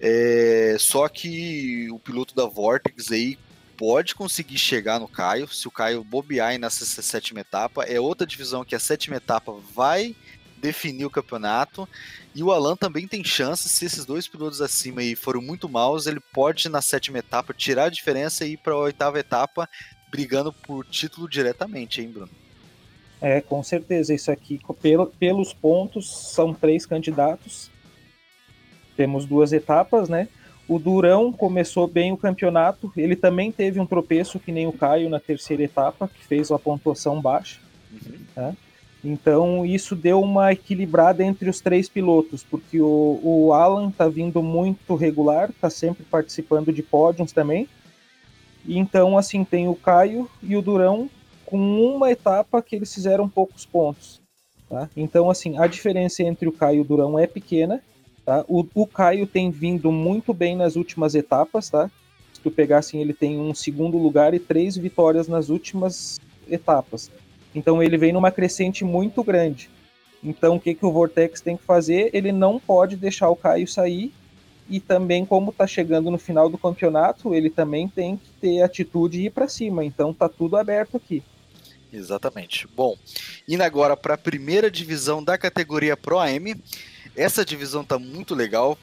[0.00, 3.36] É, só que o piloto da Vortex aí
[3.82, 7.82] pode conseguir chegar no Caio, se o Caio bobear nessa sétima etapa.
[7.82, 10.14] É outra divisão que a sétima etapa vai
[10.58, 11.88] definir o campeonato.
[12.32, 16.06] E o Alan também tem chance, se esses dois pilotos acima aí foram muito maus,
[16.06, 19.68] ele pode na sétima etapa tirar a diferença e ir para a oitava etapa
[20.12, 22.30] brigando por título diretamente, hein, Bruno?
[23.20, 24.14] É, com certeza.
[24.14, 27.68] Isso aqui, pelo, pelos pontos, são três candidatos.
[28.96, 30.28] Temos duas etapas, né?
[30.68, 32.92] O Durão começou bem o campeonato.
[32.96, 36.58] Ele também teve um tropeço, que nem o Caio, na terceira etapa, que fez uma
[36.58, 37.60] pontuação baixa.
[37.92, 38.18] Uhum.
[38.36, 38.56] Né?
[39.04, 44.40] Então, isso deu uma equilibrada entre os três pilotos, porque o, o Alan está vindo
[44.42, 47.68] muito regular, está sempre participando de pódios também.
[48.64, 51.10] E então, assim, tem o Caio e o Durão
[51.44, 54.22] com uma etapa que eles fizeram poucos pontos.
[54.68, 54.88] Tá?
[54.96, 57.82] Então, assim, a diferença entre o Caio e o Durão é pequena,
[58.24, 58.44] Tá?
[58.48, 61.90] O, o Caio tem vindo muito bem nas últimas etapas, tá?
[62.32, 67.10] Se tu pegar assim, ele tem um segundo lugar e três vitórias nas últimas etapas.
[67.54, 69.68] Então ele vem numa crescente muito grande.
[70.22, 72.10] Então o que, que o Vortex tem que fazer?
[72.12, 74.12] Ele não pode deixar o Caio sair
[74.68, 79.20] e também como está chegando no final do campeonato, ele também tem que ter atitude
[79.20, 79.84] e ir para cima.
[79.84, 81.22] Então tá tudo aberto aqui.
[81.92, 82.66] Exatamente.
[82.74, 82.96] Bom,
[83.46, 86.54] indo agora para a primeira divisão da categoria Pro AM.
[87.16, 88.78] Essa divisão tá muito legal.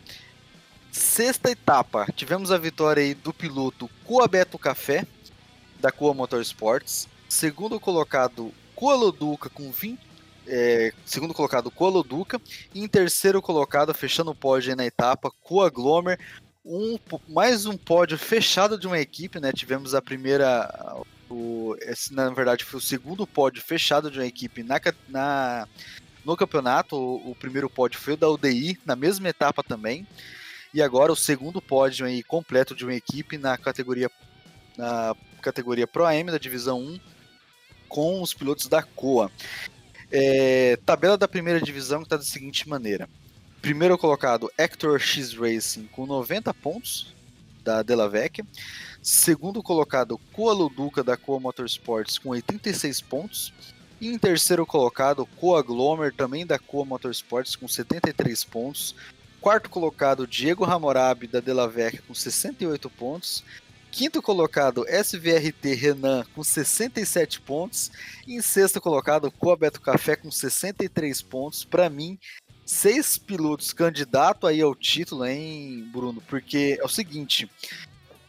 [0.92, 5.06] Sexta etapa, tivemos a vitória aí do piloto Coabeto Café,
[5.80, 7.08] da Coa Motorsports.
[7.28, 10.00] Segundo colocado, Coaloduca com 20.
[10.48, 12.42] É, segundo colocado, Coaloduca.
[12.74, 16.20] E em terceiro colocado, fechando o pódio na etapa, Coaglomer.
[16.66, 19.52] Um, mais um pódio fechado de uma equipe, né?
[19.52, 20.68] Tivemos a primeira.
[21.30, 25.68] O, esse, na verdade, foi o segundo pódio fechado de uma equipe na, na,
[26.30, 26.96] no campeonato.
[26.96, 30.08] O, o primeiro pódio foi o da UDI, na mesma etapa também.
[30.74, 34.10] E agora o segundo pódio aí completo de uma equipe na categoria
[34.78, 37.00] na categoria Pro AM da divisão 1
[37.88, 39.32] com os pilotos da COA.
[40.12, 43.10] É, tabela da primeira divisão está da seguinte maneira:
[43.62, 47.14] primeiro colocado Hector X Racing com 90 pontos
[47.64, 48.44] da Delavec,
[49.02, 53.54] segundo colocado Coa Luduca da Coa Motorsports com 86 pontos.
[54.02, 58.96] E em terceiro colocado, Coa Glomer, também da Coa Motorsports, com 73 pontos.
[59.42, 63.44] Quarto colocado, Diego Hammurabi, da Delavec, com 68 pontos.
[63.92, 67.92] Quinto colocado, SVRT Renan com 67 pontos.
[68.28, 71.66] E em sexto colocado, Coabeto Café com 63 pontos.
[71.66, 72.18] Para mim,
[72.66, 76.22] seis pilotos candidato aí ao título, hein, Bruno?
[76.22, 77.50] Porque é o seguinte,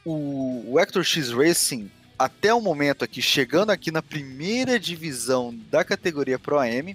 [0.04, 6.38] o Hector X Racing, até o momento aqui, chegando aqui na primeira divisão da categoria
[6.38, 6.94] Pro AM,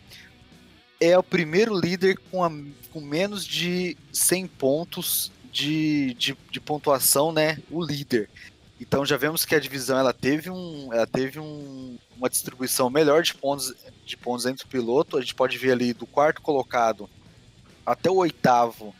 [1.01, 2.51] é o primeiro líder com, a,
[2.93, 7.57] com menos de 100 pontos de, de, de pontuação, né?
[7.71, 8.29] O líder.
[8.79, 13.23] Então já vemos que a divisão ela teve, um, ela teve um, uma distribuição melhor
[13.23, 13.73] de pontos,
[14.05, 15.17] de pontos entre o piloto.
[15.17, 17.09] A gente pode ver ali do quarto colocado
[17.83, 18.93] até o oitavo.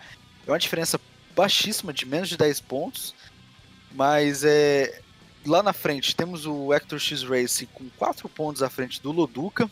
[0.48, 1.00] É uma diferença
[1.36, 3.14] baixíssima de menos de 10 pontos.
[3.94, 5.02] Mas é,
[5.46, 9.70] lá na frente temos o Hector X Race com 4 pontos à frente do Loduca.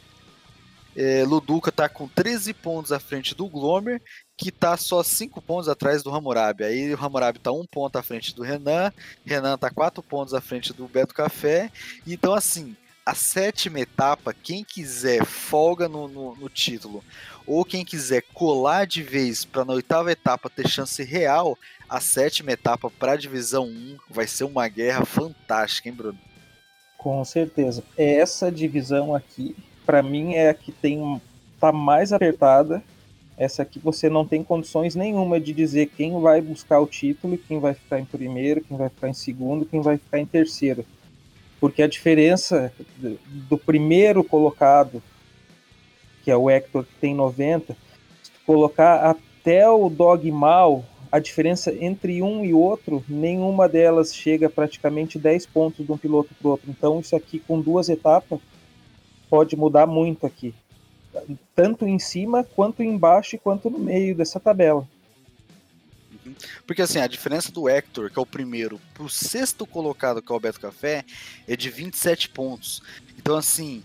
[0.96, 4.00] É, Luduca está com 13 pontos à frente do Glomer
[4.38, 6.64] que tá só cinco pontos atrás do Hammurabi.
[6.64, 8.92] Aí o Hammurabi tá um ponto à frente do Renan,
[9.26, 11.72] Renan tá quatro pontos à frente do Beto Café.
[12.06, 17.04] Então, assim, a sétima etapa, quem quiser folga no, no, no título,
[17.46, 21.58] ou quem quiser colar de vez para na oitava etapa ter chance real,
[21.96, 26.20] a sétima etapa para a divisão 1 vai ser uma guerra fantástica, hein, Bruno?
[26.98, 27.84] Com certeza.
[27.98, 31.22] Essa divisão aqui, para mim, é a que tem
[31.60, 32.84] tá mais apertada
[33.38, 37.60] essa aqui você não tem condições nenhuma de dizer quem vai buscar o título, quem
[37.60, 40.86] vai ficar em primeiro, quem vai ficar em segundo, quem vai ficar em terceiro.
[41.60, 45.02] Porque a diferença do primeiro colocado,
[46.24, 47.76] que é o Hector, que tem 90,
[48.22, 54.50] se colocar até o Dog Mal, a diferença entre um e outro, nenhuma delas chega
[54.50, 56.72] praticamente 10 pontos de um piloto para o outro.
[56.72, 58.40] Então, isso aqui com duas etapas
[59.30, 60.56] pode mudar muito aqui
[61.56, 64.88] tanto em cima, quanto embaixo, quanto no meio dessa tabela.
[66.26, 66.34] Uhum.
[66.66, 70.36] Porque assim, a diferença do Hector, que é o primeiro, pro sexto colocado, que é
[70.36, 71.06] o Beto Café,
[71.48, 72.82] é de 27 pontos.
[73.20, 73.84] Então, assim,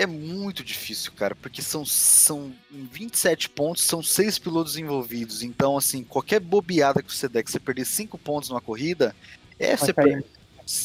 [0.00, 5.42] é muito difícil, cara, porque são, são 27 pontos, são seis pilotos envolvidos.
[5.42, 9.14] Então, assim, qualquer bobeada que você der, que você perder 5 pontos numa corrida,
[9.58, 10.24] é você, per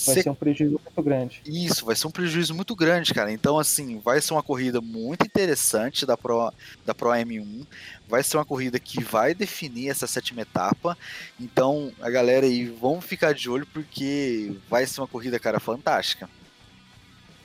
[0.06, 1.42] Vai ser um prejuízo muito grande.
[1.46, 3.32] Isso, vai ser um prejuízo muito grande, cara.
[3.32, 6.52] Então, assim, vai ser uma corrida muito interessante da Pro,
[6.84, 7.68] da Pro M1.
[8.08, 10.98] Vai ser uma corrida que vai definir essa sétima etapa.
[11.40, 16.28] Então, a galera aí, vamos ficar de olho porque vai ser uma corrida, cara, fantástica.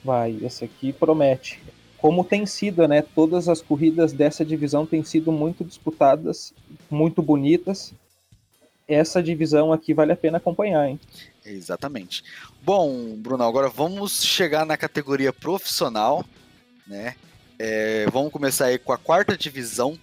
[0.04, 1.60] Vai, esse aqui promete.
[1.98, 3.02] Como tem sido, né?
[3.02, 6.54] Todas as corridas dessa divisão têm sido muito disputadas,
[6.90, 7.92] muito bonitas.
[8.88, 10.98] Essa divisão aqui vale a pena acompanhar, hein?
[11.44, 12.24] Exatamente.
[12.62, 16.24] Bom, Bruno, agora vamos chegar na categoria profissional,
[16.86, 17.14] né?
[17.58, 19.98] É, vamos começar aí com a quarta divisão.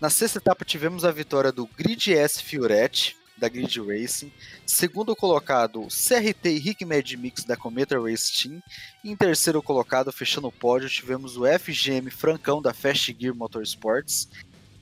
[0.00, 4.32] Na sexta etapa tivemos a vitória do Grid S Fioretti, da Grid Racing.
[4.66, 8.62] Segundo colocado, CRT e Rick Mad Mix da Cometa Race Team.
[9.02, 14.28] E em terceiro colocado, fechando o pódio, tivemos o FGM Francão da Fast Gear Motorsports.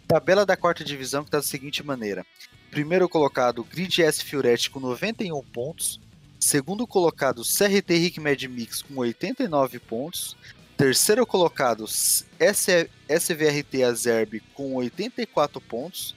[0.08, 2.24] Tabela da quarta divisão que está da seguinte maneira:
[2.70, 6.00] primeiro colocado, Grid S Fioretti com 91 pontos.
[6.38, 10.36] Segundo colocado, CRT Rick Mad Mix com 89 pontos.
[10.76, 16.14] Terceiro colocado, SVRT Azerb com 84 pontos.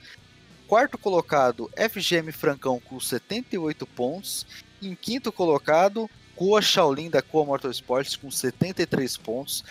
[0.70, 4.46] Quarto colocado, FGM Francão com 78 pontos.
[4.80, 9.64] Em quinto colocado, Coa Shaolin da Coa Motorsports com 73 pontos.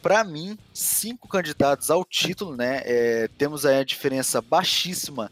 [0.00, 2.80] Para mim, cinco candidatos ao título, né?
[2.86, 5.30] É, temos aí a diferença baixíssima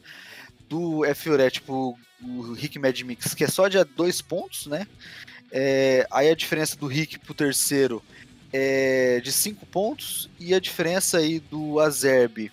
[0.69, 4.87] do F tipo o Rick Mad Mix, que é só de dois pontos, né?
[5.51, 8.03] É, aí a diferença do Rick pro terceiro
[8.53, 12.53] é de 5 pontos e a diferença aí do Azerbe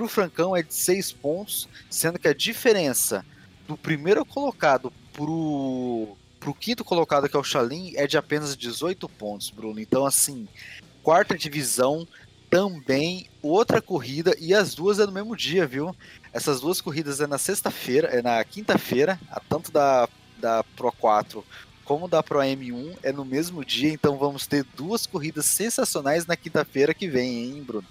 [0.00, 3.22] para o Francão é de 6 pontos, sendo que a diferença
[3.68, 9.06] do primeiro colocado pro, pro quinto colocado, que é o Chalim, é de apenas 18
[9.10, 9.78] pontos, Bruno.
[9.78, 10.48] Então, assim,
[11.02, 12.08] quarta divisão
[12.48, 15.94] também outra corrida e as duas é no mesmo dia, viu?
[16.32, 20.08] Essas duas corridas é na sexta-feira, é na quinta-feira, tanto da,
[20.38, 21.44] da Pro 4
[21.84, 26.36] como da Pro M1 é no mesmo dia, então vamos ter duas corridas sensacionais na
[26.36, 27.86] quinta-feira que vem, hein, Bruno?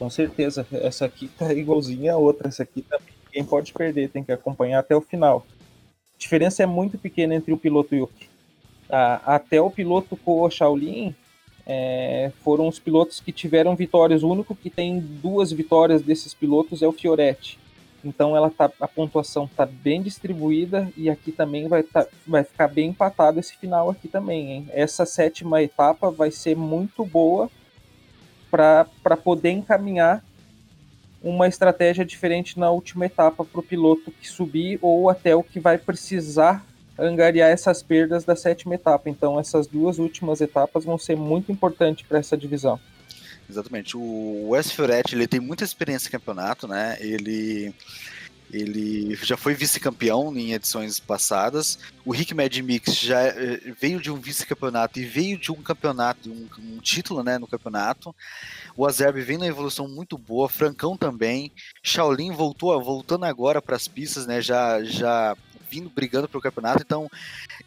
[0.00, 4.24] Com certeza, essa aqui tá igualzinha a outra, essa aqui também ninguém pode perder, tem
[4.24, 5.44] que acompanhar até o final.
[6.14, 8.08] A diferença é muito pequena entre o piloto e o
[8.88, 11.14] até o piloto Ko Shaolin
[11.66, 14.22] é, foram os pilotos que tiveram vitórias.
[14.22, 17.58] O único que tem duas vitórias desses pilotos é o Fioretti.
[18.02, 22.68] Então ela tá, a pontuação está bem distribuída e aqui também vai, tá, vai ficar
[22.68, 24.50] bem empatado esse final aqui também.
[24.50, 24.68] Hein?
[24.70, 27.50] Essa sétima etapa vai ser muito boa
[28.50, 30.24] para poder encaminhar
[31.22, 35.60] uma estratégia diferente na última etapa para o piloto que subir ou até o que
[35.60, 36.64] vai precisar
[36.98, 39.08] angariar essas perdas da sétima etapa.
[39.08, 42.80] Então essas duas últimas etapas vão ser muito importantes para essa divisão.
[43.48, 43.96] Exatamente.
[43.96, 46.96] O Wes Fioretti, ele tem muita experiência em campeonato, né?
[47.00, 47.74] Ele
[48.52, 51.78] ele já foi vice-campeão em edições passadas.
[52.04, 56.30] O Rick Mad Mix já eh, veio de um vice-campeonato e veio de um campeonato,
[56.30, 58.14] um, um, título né, no campeonato.
[58.76, 61.52] O Azerbe vem numa evolução muito boa, Francão também.
[61.82, 64.40] Shaolin voltou, voltando agora para as pistas, né?
[64.40, 65.36] Já, já
[65.70, 66.82] vindo brigando pelo campeonato.
[66.82, 67.08] Então,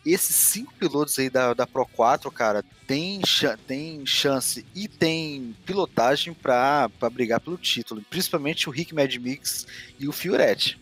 [0.05, 3.21] esses cinco pilotos aí da, da Pro 4, cara, tem,
[3.65, 8.01] tem chance e tem pilotagem para brigar pelo título.
[8.09, 9.65] Principalmente o Rick Mad Mix
[9.99, 10.79] e o Fioretti.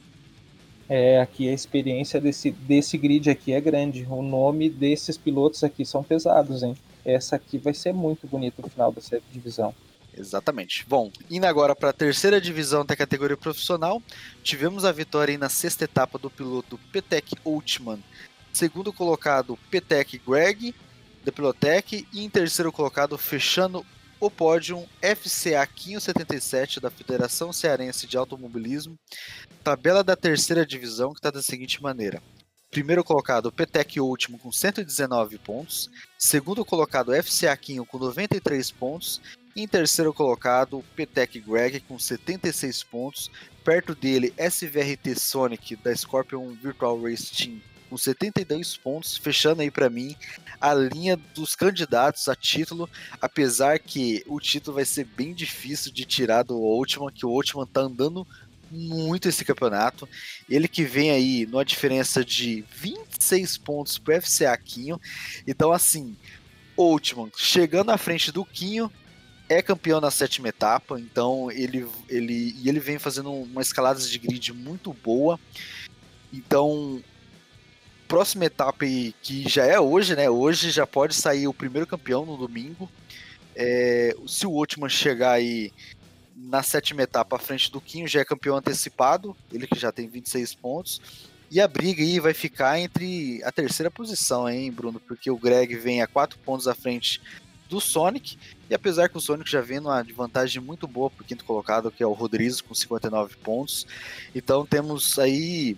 [0.89, 4.05] É, aqui a experiência desse, desse grid aqui é grande.
[4.09, 6.75] O nome desses pilotos aqui são pesados, hein?
[7.05, 9.73] Essa aqui vai ser muito bonita no final série divisão.
[10.15, 10.85] Exatamente.
[10.87, 14.01] Bom, indo agora para a terceira divisão da categoria profissional,
[14.43, 18.03] tivemos a vitória na sexta etapa do piloto Petek Ultman,
[18.51, 20.75] segundo colocado Petek Greg,
[21.23, 23.85] da Pilotec, e em terceiro colocado, fechando
[24.19, 28.95] o pódio, FCA 577 da Federação Cearense de Automobilismo,
[29.63, 32.21] tabela da terceira divisão que está da seguinte maneira.
[32.69, 35.89] Primeiro colocado, Petec Último com 119 pontos.
[36.17, 39.21] Segundo colocado, FCA Quinho com 93 pontos.
[39.55, 43.31] Em terceiro colocado, Petec Greg com 76 pontos.
[43.63, 47.61] Perto dele, SVRT Sonic da Scorpion Virtual Race Team
[47.91, 50.15] com 72 pontos, fechando aí para mim
[50.61, 56.05] a linha dos candidatos a título, apesar que o título vai ser bem difícil de
[56.05, 58.25] tirar do Ultiman, que o Ultiman tá andando
[58.71, 60.07] muito esse campeonato.
[60.49, 64.99] Ele que vem aí numa diferença de 26 pontos pro FCA Quinho.
[65.45, 66.15] Então, assim,
[66.77, 68.89] Ultiman chegando à frente do Quinho,
[69.51, 74.17] é campeão na sétima etapa, então ele, ele, e ele vem fazendo uma escalada de
[74.17, 75.39] grid muito boa.
[76.31, 77.03] Então,
[78.07, 78.85] próxima etapa
[79.21, 80.29] que já é hoje, né?
[80.29, 82.89] Hoje já pode sair o primeiro campeão no domingo.
[83.53, 85.73] É, se o Ultiman chegar aí
[86.35, 90.07] na sétima etapa à frente do Quinho, já é campeão antecipado, ele que já tem
[90.07, 91.01] 26 pontos.
[91.49, 95.01] E a briga aí vai ficar entre a terceira posição, hein, Bruno?
[95.01, 97.21] Porque o Greg vem a quatro pontos à frente
[97.67, 98.37] do Sonic.
[98.71, 101.91] E apesar que o Sonic já vem numa vantagem muito boa para o quinto colocado,
[101.91, 103.85] que é o Rodrigues, com 59 pontos.
[104.33, 105.75] Então temos aí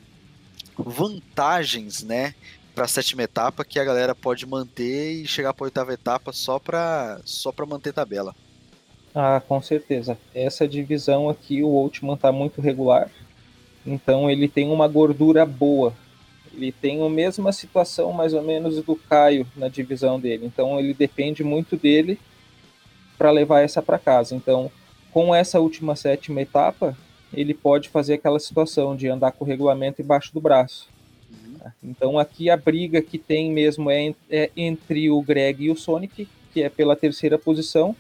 [0.77, 2.35] vantagens, né?
[2.75, 6.31] Para a sétima etapa que a galera pode manter e chegar para a oitava etapa
[6.31, 8.35] só para só para manter tabela.
[9.15, 10.15] Ah, com certeza.
[10.33, 13.09] Essa divisão aqui, o Ultiman está muito regular.
[13.83, 15.95] Então ele tem uma gordura boa
[16.55, 20.45] ele tem a mesma situação, mais ou menos, do Caio na divisão dele.
[20.45, 22.19] Então, ele depende muito dele
[23.17, 24.35] para levar essa para casa.
[24.35, 24.71] Então,
[25.11, 26.97] com essa última sétima etapa,
[27.33, 30.89] ele pode fazer aquela situação de andar com o regulamento embaixo do braço.
[31.31, 31.71] Uhum.
[31.83, 36.27] Então, aqui a briga que tem mesmo é, é entre o Greg e o Sonic,
[36.53, 37.95] que é pela terceira posição.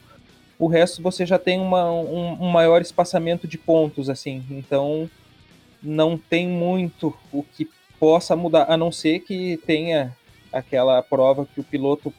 [0.59, 4.43] O resto você já tem uma, um, um maior espaçamento de pontos, assim.
[4.49, 5.09] Então,
[5.81, 7.67] não tem muito o que
[7.99, 10.15] possa mudar, a não ser que tenha
[10.51, 12.13] aquela prova que o piloto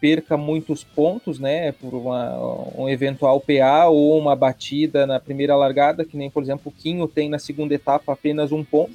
[0.00, 6.04] perca muitos pontos, né, por uma, um eventual PA ou uma batida na primeira largada,
[6.04, 8.94] que nem, por exemplo, o Quinho tem na segunda etapa apenas um ponto,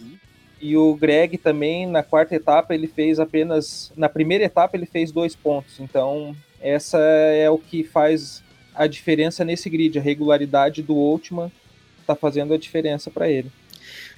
[0.62, 5.12] e o Greg também na quarta etapa ele fez apenas, na primeira etapa ele fez
[5.12, 8.44] dois pontos, então essa é o que faz
[8.74, 11.52] a diferença nesse grid, a regularidade do Ultima
[12.00, 13.52] está fazendo a diferença para ele.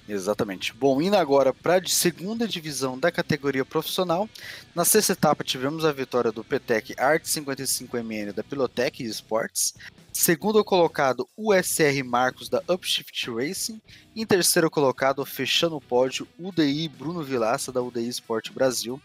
[0.08, 0.74] Exatamente.
[0.74, 4.30] Bom, indo agora para a segunda divisão da categoria profissional.
[4.76, 9.74] Na sexta etapa tivemos a vitória do Petec Art 55MN da Pilotec Esports.
[10.12, 13.82] Segundo colocado, o SR Marcos da Upshift Racing.
[14.14, 19.01] Em terceiro colocado, fechando o pódio, UDI Bruno Vilaça da UDI Sport Brasil.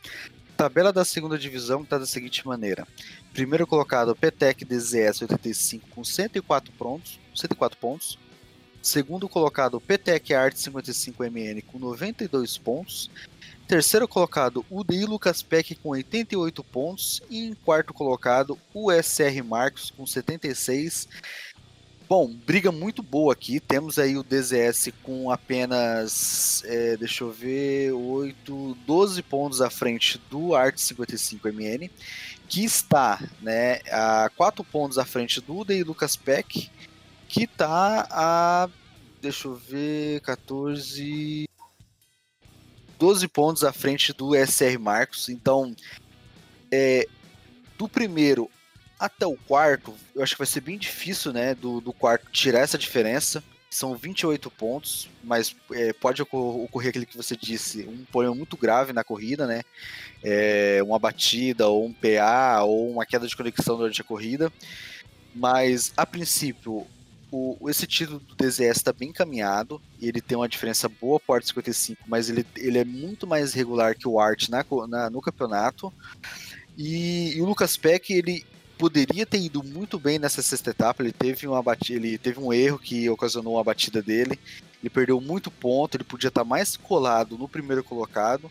[0.56, 2.84] Tabela da segunda divisão está da seguinte maneira:
[3.32, 7.20] primeiro colocado, Petec DZS 85 com 104 pontos.
[7.36, 8.18] 104 pontos.
[8.82, 13.10] Segundo colocado, PTEC Art 55MN com 92 pontos.
[13.66, 17.20] Terceiro colocado, UDI Lucas Peck com 88 pontos.
[17.28, 21.08] E em quarto colocado, USR Marcos com 76.
[22.08, 23.60] Bom, briga muito boa aqui.
[23.60, 30.18] Temos aí o DZS com apenas, é, deixa eu ver, 8, 12 pontos à frente
[30.30, 31.90] do Art 55MN,
[32.48, 36.70] que está né, a 4 pontos à frente do UDI Lucas Peck
[37.28, 38.68] que tá a.
[39.20, 40.20] Deixa eu ver.
[40.22, 41.48] 14.
[42.98, 45.28] 12 pontos à frente do SR Marcos.
[45.28, 45.74] Então,
[46.70, 47.06] é,
[47.76, 48.50] do primeiro
[48.98, 51.54] até o quarto, eu acho que vai ser bem difícil, né?
[51.54, 53.42] Do, do quarto tirar essa diferença.
[53.70, 58.94] São 28 pontos, mas é, pode ocorrer aquele que você disse, um problema muito grave
[58.94, 59.62] na corrida, né?
[60.24, 64.50] É, uma batida, ou um PA, ou uma queda de conexão durante a corrida.
[65.34, 66.86] Mas, a princípio,
[67.30, 71.36] o, esse título do DZS está bem encaminhado, ele tem uma diferença boa para o
[71.36, 75.20] Art 55, mas ele, ele é muito mais regular que o Art na, na no
[75.20, 75.92] campeonato.
[76.76, 78.46] E, e, o Lucas Peck, ele
[78.78, 82.52] poderia ter ido muito bem nessa sexta etapa, ele teve, uma batida, ele teve um
[82.52, 84.38] erro que ocasionou a batida dele,
[84.80, 88.50] ele perdeu muito ponto, ele podia estar mais colado no primeiro colocado,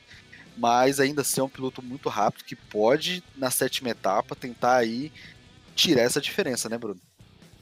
[0.57, 5.11] mas ainda assim é um piloto muito rápido que pode, na sétima etapa, tentar aí
[5.73, 6.99] tirar essa diferença, né, Bruno?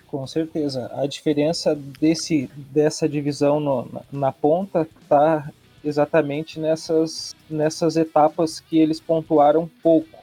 [0.07, 0.91] Com certeza.
[0.93, 5.51] A diferença desse, dessa divisão no, na, na, ponta está
[5.83, 10.17] exatamente nessas, nessas etapas que eles pontuaram pouco.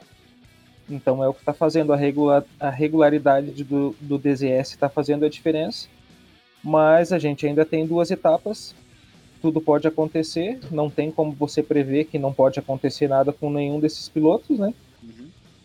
[0.89, 1.97] Então é o que está fazendo a,
[2.59, 5.87] a regularidade do, do DZS está fazendo a diferença.
[6.63, 8.73] Mas a gente ainda tem duas etapas.
[9.41, 10.59] Tudo pode acontecer.
[10.71, 14.73] Não tem como você prever que não pode acontecer nada com nenhum desses pilotos, né?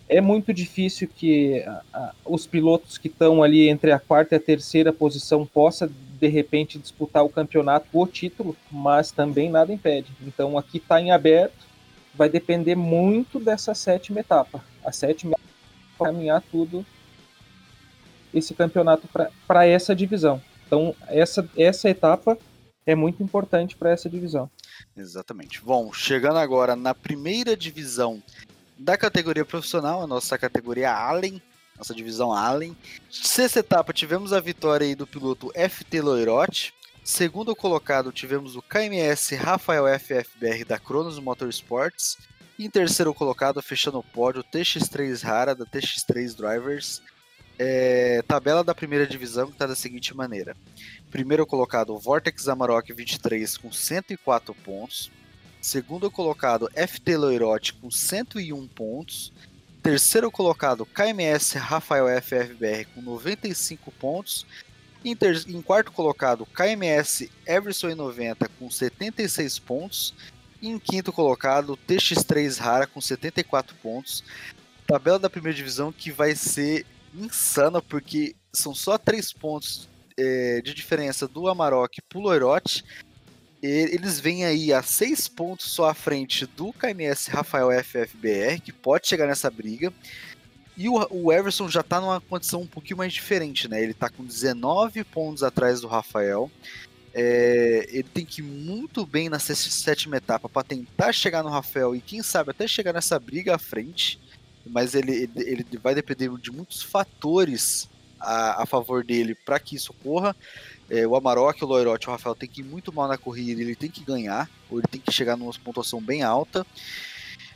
[0.08, 4.38] É muito difícil que a, a, os pilotos que estão ali entre a quarta e
[4.38, 5.88] a terceira posição possa
[6.18, 10.10] de repente disputar o campeonato o título, mas também nada impede.
[10.22, 11.66] Então aqui está em aberto,
[12.14, 14.64] vai depender muito dessa sétima etapa.
[14.84, 16.84] A sétima etapa caminhar tudo
[18.32, 19.08] esse campeonato
[19.46, 20.40] para essa divisão.
[20.66, 22.38] Então essa essa etapa
[22.86, 24.50] é muito importante para essa divisão.
[24.96, 25.62] Exatamente.
[25.62, 28.22] Bom, chegando agora na primeira divisão
[28.78, 31.42] da categoria profissional, a nossa categoria Allen,
[31.76, 32.76] nossa divisão Allen.
[33.10, 36.72] Sexta etapa tivemos a vitória aí do piloto FT Loirotti.
[37.02, 42.18] Segundo colocado tivemos o KMS Rafael FFBR da Cronos Motorsports.
[42.58, 47.00] E em terceiro colocado, fechando o pódio, TX3 Rara da TX3 Drivers.
[47.58, 50.56] É, tabela da primeira divisão que está da seguinte maneira:
[51.10, 55.10] primeiro colocado, Vortex Amarok 23 com 104 pontos.
[55.68, 59.30] Segundo colocado, FT Loirotti com 101 pontos.
[59.82, 64.46] Terceiro colocado, KMS Rafael FFBR com 95 pontos.
[65.04, 65.44] Em, ter...
[65.46, 70.14] em quarto colocado, KMS Everson 90 com 76 pontos.
[70.62, 74.24] E em quinto colocado, TX3 Rara com 74 pontos.
[74.86, 80.72] Tabela da primeira divisão que vai ser insana, porque são só 3 pontos é, de
[80.72, 82.82] diferença do Amarok pro Loirotti
[83.62, 89.08] eles vêm aí a seis pontos só à frente do KMS Rafael FFBR, que pode
[89.08, 89.92] chegar nessa briga.
[90.76, 93.82] E o, o Everson já está numa condição um pouquinho mais diferente, né?
[93.82, 96.48] Ele está com 19 pontos atrás do Rafael.
[97.12, 101.96] É, ele tem que ir muito bem na sétima etapa para tentar chegar no Rafael
[101.96, 104.20] e quem sabe até chegar nessa briga à frente.
[104.64, 107.88] Mas ele, ele, ele vai depender de muitos fatores
[108.20, 110.36] a, a favor dele para que isso ocorra.
[110.90, 113.76] É, o Amarok, o Loirotti, o Rafael tem que ir muito mal na corrida, ele
[113.76, 116.66] tem que ganhar, ou ele tem que chegar numa pontuação bem alta.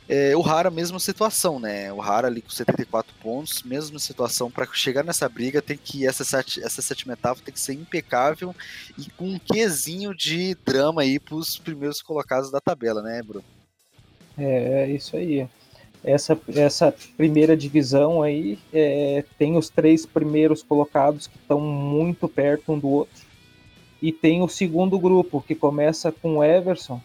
[0.07, 1.91] É, o Rara, mesma situação, né?
[1.93, 4.51] O Rara ali com 74 pontos, mesma situação.
[4.51, 8.53] Para chegar nessa briga, tem que essa, sete, essa sétima etapa tem que ser impecável
[8.97, 13.45] e com um quezinho de drama aí para os primeiros colocados da tabela, né, Bruno?
[14.37, 15.47] É, é isso aí.
[16.03, 22.73] Essa, essa primeira divisão aí é, tem os três primeiros colocados que estão muito perto
[22.73, 23.23] um do outro.
[24.01, 26.99] E tem o segundo grupo, que começa com o Everson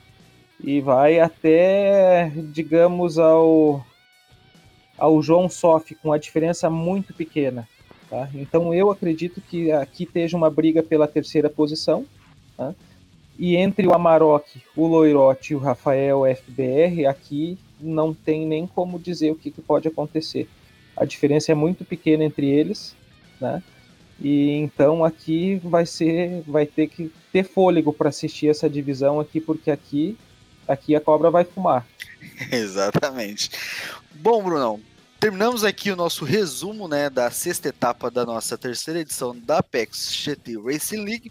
[0.63, 3.87] e vai até, digamos, ao,
[4.97, 7.69] ao João Sof, com a diferença muito pequena.
[8.11, 8.29] Tá?
[8.35, 12.05] Então eu acredito que aqui esteja uma briga pela terceira posição.
[12.57, 12.75] Tá?
[13.39, 18.99] E entre o Amarok, o Loirote e o Rafael FBR, aqui não tem nem como
[18.99, 20.49] dizer o que, que pode acontecer.
[20.97, 22.95] A diferença é muito pequena entre eles,
[23.41, 23.63] né?
[24.21, 29.41] E então aqui vai ser, vai ter que ter fôlego para assistir essa divisão aqui,
[29.41, 30.19] porque aqui,
[30.67, 31.87] aqui a cobra vai fumar.
[32.51, 33.51] Exatamente.
[34.13, 34.81] Bom, Brunão,
[35.21, 40.13] terminamos aqui o nosso resumo, né, da sexta etapa da nossa terceira edição da Apex
[40.13, 41.31] GT Racing League.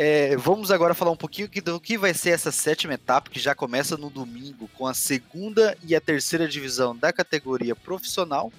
[0.00, 3.52] É, vamos agora falar um pouquinho do que vai ser essa sétima etapa, que já
[3.52, 8.52] começa no domingo, com a segunda e a terceira divisão da categoria profissional.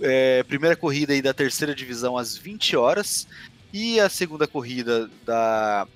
[0.00, 3.28] É, primeira corrida aí da terceira divisão às 20 horas
[3.74, 5.86] e a segunda corrida da,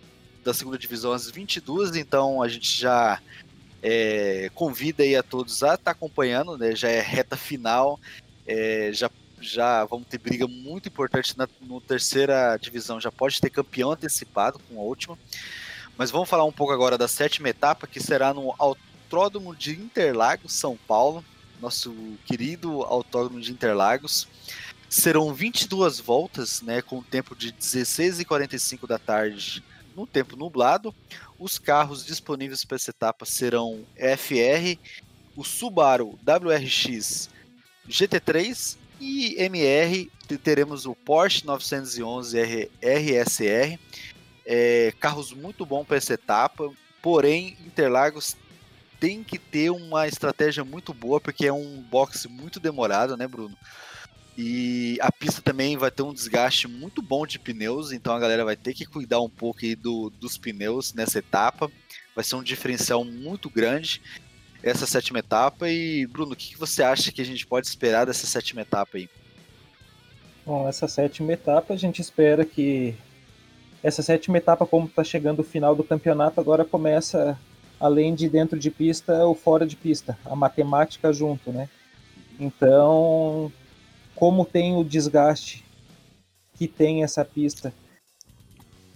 [0.45, 1.97] da segunda divisão às 22.
[1.97, 3.23] Então a gente já
[3.83, 6.77] é, convida aí a todos a estar tá acompanhando, né?
[6.77, 7.99] Já é reta final,
[8.47, 9.09] é, já
[9.43, 13.01] já vamos ter briga muito importante na no terceira divisão.
[13.01, 15.19] Já pode ter campeão antecipado com a última.
[15.97, 20.53] Mas vamos falar um pouco agora da sétima etapa, que será no Autódromo de Interlagos,
[20.53, 21.25] São Paulo.
[21.61, 24.27] Nosso querido Autódromo de Interlagos.
[24.89, 29.63] Serão 22 voltas, né, com tempo de 16 e 45 da tarde
[29.97, 30.95] no tempo nublado.
[31.39, 34.79] Os carros disponíveis para essa etapa serão FR,
[35.37, 37.31] o Subaru WRX
[37.89, 40.09] GT3 e MR,
[40.45, 43.77] teremos o Porsche 911 RSR,
[44.47, 46.73] é, carros muito bons para essa etapa,
[47.03, 48.37] porém Interlagos
[49.01, 53.57] tem que ter uma estratégia muito boa, porque é um boxe muito demorado, né, Bruno?
[54.39, 58.45] E a pista também vai ter um desgaste muito bom de pneus, então a galera
[58.45, 61.69] vai ter que cuidar um pouco do, dos pneus nessa etapa.
[62.15, 64.01] Vai ser um diferencial muito grande
[64.63, 65.69] essa sétima etapa.
[65.69, 69.09] E, Bruno, o que, você acha que a gente pode esperar dessa sétima etapa aí?
[70.47, 72.95] Bom, essa sétima etapa a gente espera que.
[73.83, 77.37] Essa sétima etapa, como está chegando o final do campeonato, agora começa,
[77.81, 81.69] além de dentro de pista, o fora de pista, a matemática junto, né?
[82.39, 83.53] Então,
[84.15, 85.65] como tem o desgaste
[86.55, 87.75] que tem essa pista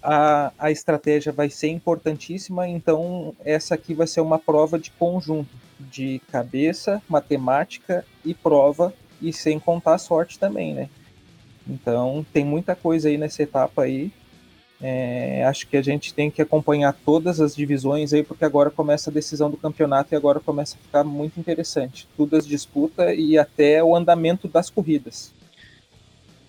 [0.06, 5.50] a, a estratégia vai ser importantíssima, então essa aqui vai ser uma prova de conjunto,
[5.80, 10.88] de cabeça, matemática e prova, e sem contar a sorte também, né?
[11.68, 14.12] Então tem muita coisa aí nessa etapa aí.
[14.80, 19.10] É, acho que a gente tem que acompanhar todas as divisões aí, porque agora começa
[19.10, 22.06] a decisão do campeonato e agora começa a ficar muito interessante.
[22.16, 25.32] Tudo as disputas e até o andamento das corridas.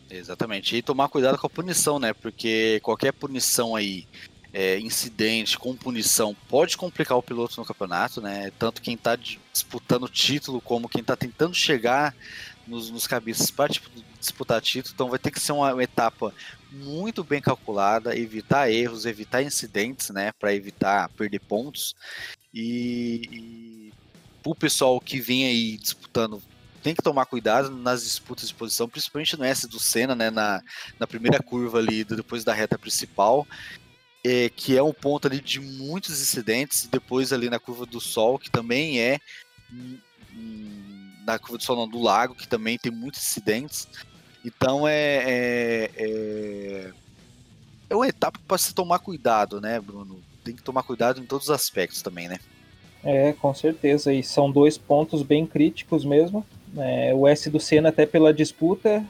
[0.10, 0.76] Exatamente.
[0.76, 2.14] E tomar cuidado com a punição, né?
[2.14, 4.08] Porque qualquer punição aí,
[4.54, 8.52] é, incidente com punição, pode complicar o piloto no campeonato, né?
[8.58, 12.16] Tanto quem está disputando o título, como quem está tentando chegar
[12.66, 13.74] nos, nos cabeças para
[14.20, 14.94] disputar título.
[14.94, 16.34] Então vai ter que ser uma, uma etapa
[16.72, 20.32] muito bem calculada, evitar erros, evitar incidentes, né?
[20.40, 21.96] Para evitar perder pontos.
[22.54, 23.94] E, e
[24.44, 26.42] o pessoal que vem aí disputando
[26.82, 30.62] tem que tomar cuidado nas disputas de posição, principalmente no S do Senna, né, na,
[31.00, 33.48] na primeira curva ali, depois da reta principal,
[34.24, 38.38] é, que é um ponto ali de muitos incidentes, depois ali na curva do Sol,
[38.38, 39.20] que também é
[41.26, 43.88] na curva do Sol não, do Lago, que também tem muitos incidentes.
[44.46, 46.92] Então é, é, é,
[47.90, 50.22] é uma etapa para se tomar cuidado, né, Bruno?
[50.44, 52.38] Tem que tomar cuidado em todos os aspectos também, né?
[53.04, 54.14] É, com certeza.
[54.14, 56.46] E são dois pontos bem críticos mesmo.
[56.76, 59.06] É, o S do Senna até pela disputa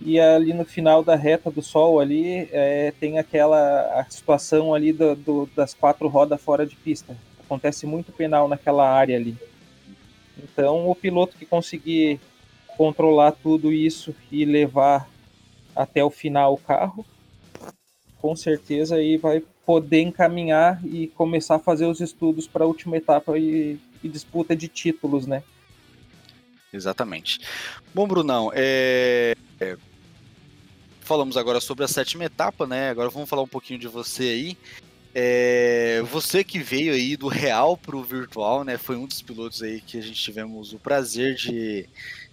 [0.00, 4.92] e ali no final da reta do sol ali é, tem aquela a situação ali
[4.92, 7.16] do, do, das quatro rodas fora de pista.
[7.44, 9.36] Acontece muito penal naquela área ali.
[10.42, 12.20] Então o piloto que conseguir
[12.76, 15.08] controlar tudo isso e levar
[15.74, 17.04] até o final o carro,
[18.20, 22.96] com certeza aí vai poder encaminhar e começar a fazer os estudos para a última
[22.96, 25.42] etapa e, e disputa de títulos, né?
[26.72, 27.40] Exatamente.
[27.94, 29.34] Bom, Brunão, é...
[29.60, 29.76] é...
[31.00, 32.90] falamos agora sobre a sétima etapa, né?
[32.90, 34.58] Agora vamos falar um pouquinho de você aí.
[35.14, 36.02] É...
[36.10, 38.78] Você que veio aí do real para o virtual, né?
[38.78, 41.86] Foi um dos pilotos aí que a gente tivemos o prazer de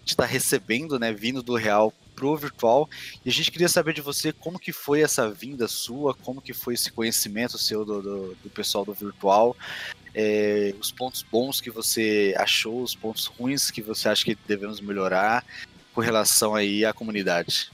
[0.05, 1.11] estar tá recebendo, né?
[1.11, 2.89] Vindo do real pro virtual.
[3.25, 6.53] E a gente queria saber de você como que foi essa vinda sua, como que
[6.53, 9.55] foi esse conhecimento seu do, do, do pessoal do virtual
[10.20, 14.82] é, os pontos bons que você achou, os pontos ruins que você acha que devemos
[14.82, 15.45] melhorar
[15.93, 17.72] com relação aí à comunidade.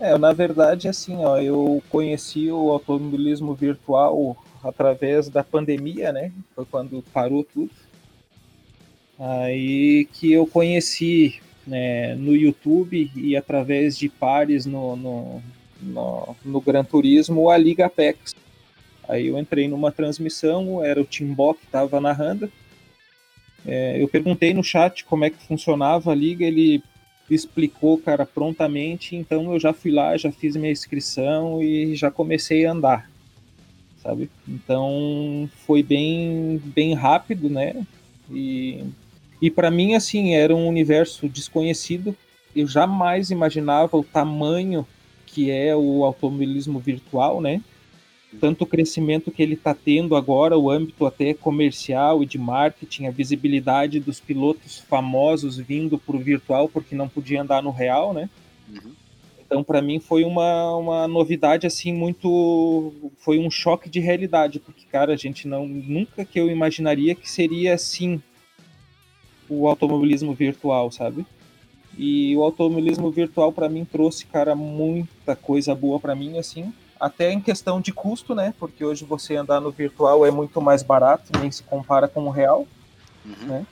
[0.00, 6.32] É, na verdade, assim, ó, eu conheci o automobilismo virtual através da pandemia, né?
[6.56, 7.70] Foi quando parou tudo.
[9.18, 15.42] Aí que eu conheci né, no YouTube e através de pares no, no,
[15.80, 18.34] no, no Gran Turismo a Liga Apex
[19.08, 22.50] Aí eu entrei numa transmissão, era o Timbó que estava narrando.
[23.64, 26.82] É, eu perguntei no chat como é que funcionava a liga, ele
[27.28, 29.16] explicou, cara, prontamente.
[29.16, 33.10] Então eu já fui lá, já fiz minha inscrição e já comecei a andar,
[34.02, 34.30] sabe?
[34.48, 37.84] Então foi bem, bem rápido, né?
[38.30, 38.84] E,
[39.40, 42.16] e para mim, assim, era um universo desconhecido.
[42.54, 44.86] Eu jamais imaginava o tamanho
[45.26, 47.60] que é o automobilismo virtual, né?
[48.40, 53.06] Tanto o crescimento que ele está tendo agora, o âmbito até comercial e de marketing,
[53.06, 58.12] a visibilidade dos pilotos famosos vindo para o virtual porque não podia andar no real,
[58.12, 58.28] né?
[58.68, 58.92] Uhum.
[59.44, 64.84] Então, para mim foi uma, uma novidade assim muito, foi um choque de realidade, porque
[64.90, 68.20] cara, a gente não nunca que eu imaginaria que seria assim
[69.48, 71.24] o automobilismo virtual, sabe?
[71.96, 77.32] E o automobilismo virtual para mim trouxe, cara, muita coisa boa para mim assim até
[77.32, 78.54] em questão de custo, né?
[78.58, 82.30] Porque hoje você andar no virtual é muito mais barato, nem se compara com o
[82.30, 82.66] real,
[83.24, 83.46] uhum.
[83.46, 83.66] né?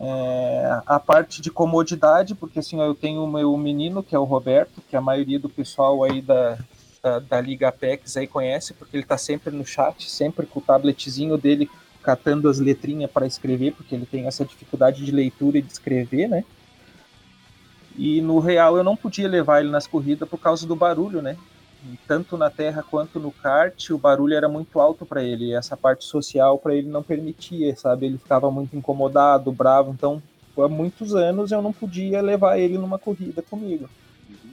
[0.00, 4.24] É, a parte de comodidade, porque assim, eu tenho o meu menino, que é o
[4.24, 6.56] Roberto, que a maioria do pessoal aí da,
[7.02, 10.62] da, da Liga Apex aí conhece, porque ele tá sempre no chat, sempre com o
[10.62, 11.68] tabletzinho dele
[12.00, 16.28] catando as letrinhas para escrever, porque ele tem essa dificuldade de leitura e de escrever,
[16.28, 16.44] né?
[17.96, 21.36] E no real eu não podia levar ele nas corridas por causa do barulho, né?
[22.06, 25.52] Tanto na terra quanto no kart, o barulho era muito alto para ele.
[25.52, 28.06] Essa parte social para ele não permitia, sabe?
[28.06, 29.92] Ele ficava muito incomodado, bravo.
[29.92, 30.22] Então,
[30.56, 33.88] há muitos anos eu não podia levar ele numa corrida comigo.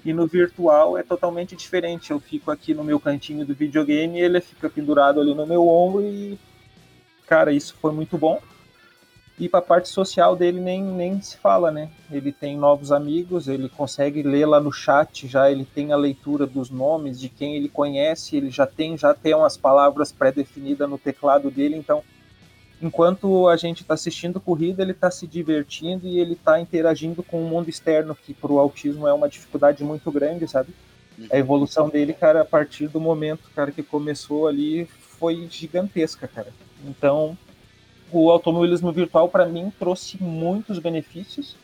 [0.04, 2.12] E no virtual é totalmente diferente.
[2.12, 6.04] Eu fico aqui no meu cantinho do videogame ele fica pendurado ali no meu ombro
[6.04, 6.38] e
[7.26, 8.40] cara, isso foi muito bom.
[9.38, 11.90] E para a parte social dele nem, nem se fala, né?
[12.10, 16.48] Ele tem novos amigos, ele consegue ler lá no chat já, ele tem a leitura
[16.48, 20.98] dos nomes de quem ele conhece, ele já tem já tem umas palavras pré-definidas no
[20.98, 22.02] teclado dele, então
[22.82, 27.44] enquanto a gente está assistindo corrida, ele está se divertindo e ele está interagindo com
[27.44, 30.74] o mundo externo, que para o autismo é uma dificuldade muito grande, sabe?
[31.18, 31.28] Uhum.
[31.32, 36.54] A evolução dele, cara, a partir do momento, cara, que começou ali, foi gigantesca, cara.
[36.86, 37.38] Então,
[38.18, 41.57] o automobilismo virtual para mim trouxe muitos benefícios.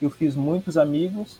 [0.00, 1.38] Eu fiz muitos amigos.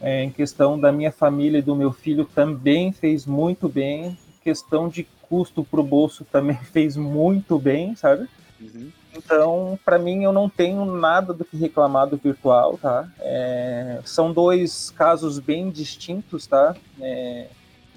[0.00, 4.06] É, em questão da minha família e do meu filho também fez muito bem.
[4.06, 8.26] Em questão de custo para o bolso também fez muito bem, sabe?
[8.58, 8.90] Uhum.
[9.14, 13.06] Então, para mim, eu não tenho nada do que reclamar do virtual, tá?
[13.18, 16.74] É, são dois casos bem distintos, tá?
[17.00, 17.48] É,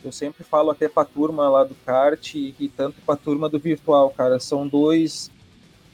[0.03, 3.17] eu sempre falo até para a turma lá do kart e, e tanto para a
[3.17, 4.39] turma do virtual, cara.
[4.39, 5.31] São dois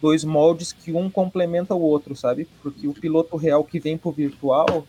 [0.02, 2.48] dois moldes que um complementa o outro, sabe?
[2.62, 4.86] Porque o piloto real que vem pro virtual,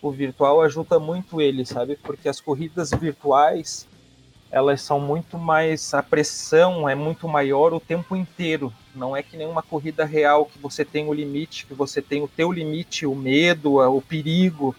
[0.00, 1.96] o virtual ajuda muito ele, sabe?
[2.02, 3.86] Porque as corridas virtuais,
[4.50, 8.72] elas são muito mais a pressão é muito maior o tempo inteiro.
[8.94, 12.22] Não é que nem uma corrida real que você tem o limite, que você tem
[12.22, 14.74] o teu limite, o medo, o perigo.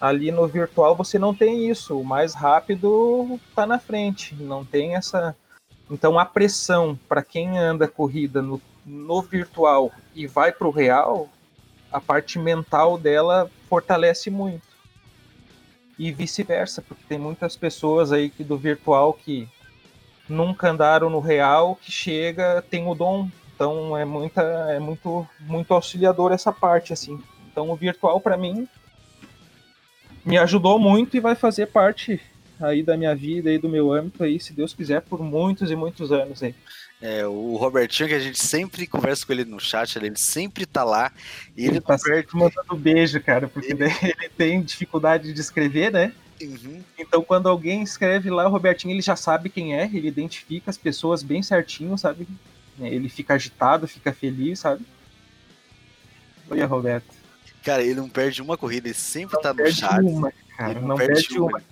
[0.00, 1.98] Ali no virtual você não tem isso.
[1.98, 5.36] O mais rápido tá na frente, não tem essa
[5.90, 11.28] então a pressão para quem anda corrida no no virtual e vai para o real,
[11.92, 14.74] a parte mental dela fortalece muito.
[15.98, 19.48] E vice-versa, porque tem muitas pessoas aí que do virtual que
[20.28, 23.30] nunca andaram no real, que chega, tem o dom.
[23.54, 27.22] Então é muita é muito muito auxiliador essa parte assim.
[27.50, 28.68] Então o virtual para mim
[30.24, 32.20] me ajudou muito e vai fazer parte
[32.60, 35.76] aí da minha vida e do meu âmbito aí, se Deus quiser, por muitos e
[35.76, 36.54] muitos anos aí.
[37.06, 40.82] É, o Robertinho, que a gente sempre conversa com ele no chat, ele sempre tá
[40.82, 41.12] lá.
[41.54, 43.84] E ele, ele tá sempre mandando beijo, cara, porque ele...
[43.84, 46.14] ele tem dificuldade de escrever, né?
[46.40, 46.82] Uhum.
[46.98, 50.78] Então, quando alguém escreve lá, o Robertinho, ele já sabe quem é, ele identifica as
[50.78, 52.26] pessoas bem certinho, sabe?
[52.80, 54.82] Ele fica agitado, fica feliz, sabe?
[56.48, 57.14] Oi, Roberto.
[57.62, 60.00] Cara, ele não perde uma corrida, ele sempre não tá no chat.
[60.00, 61.50] Uma, cara, não, não perde, perde uma.
[61.50, 61.62] uma.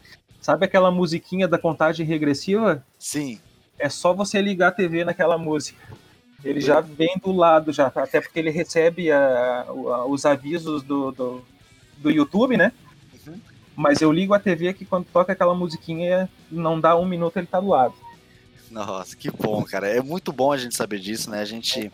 [0.43, 2.85] Sabe aquela musiquinha da contagem regressiva?
[2.99, 3.41] Sim
[3.83, 5.79] é só você ligar a TV naquela música.
[6.45, 11.13] Ele já vem do lado, já, até porque ele recebe a, a, os avisos do,
[11.13, 11.45] do,
[11.99, 12.73] do YouTube, né?
[13.27, 13.41] Uhum.
[13.77, 17.47] Mas eu ligo a TV que quando toca aquela musiquinha, não dá um minuto, ele
[17.47, 17.95] tá do lado.
[18.71, 19.87] Nossa, que bom, cara.
[19.87, 21.41] É muito bom a gente saber disso, né?
[21.41, 21.91] A gente,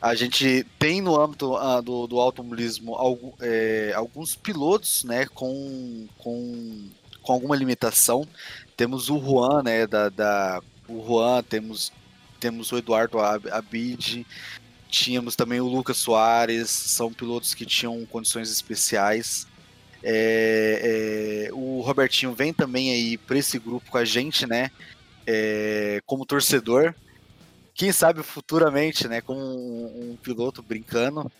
[0.00, 6.06] a gente tem no âmbito uh, do, do automobilismo algum, é, alguns pilotos, né, com,
[6.18, 6.88] com,
[7.22, 8.28] com alguma limitação.
[8.76, 11.92] Temos o Juan, né, da, da o Juan, temos,
[12.40, 14.26] temos o Eduardo Abid,
[14.88, 19.46] tínhamos também o Lucas Soares, são pilotos que tinham condições especiais.
[20.02, 24.70] É, é, o Robertinho vem também aí para esse grupo com a gente, né?
[25.26, 26.94] é, como torcedor.
[27.74, 31.30] Quem sabe futuramente, né, como um, um, piloto brincando.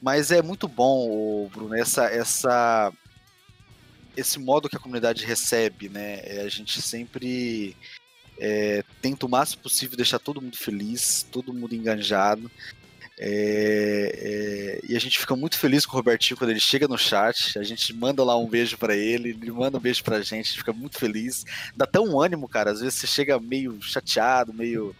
[0.00, 2.92] Mas é muito bom, Bruno, essa, essa,
[4.16, 6.20] esse modo que a comunidade recebe, né?
[6.24, 7.76] É, a gente sempre
[8.38, 12.50] é, tenta o máximo possível deixar todo mundo feliz, todo mundo enganjado.
[13.20, 16.96] É, é, e a gente fica muito feliz com o Robertinho quando ele chega no
[16.96, 17.58] chat.
[17.58, 20.36] A gente manda lá um beijo para ele, ele manda um beijo pra gente, a
[20.36, 21.44] gente fica muito feliz.
[21.76, 22.70] Dá até um ânimo, cara.
[22.70, 24.94] Às vezes você chega meio chateado, meio,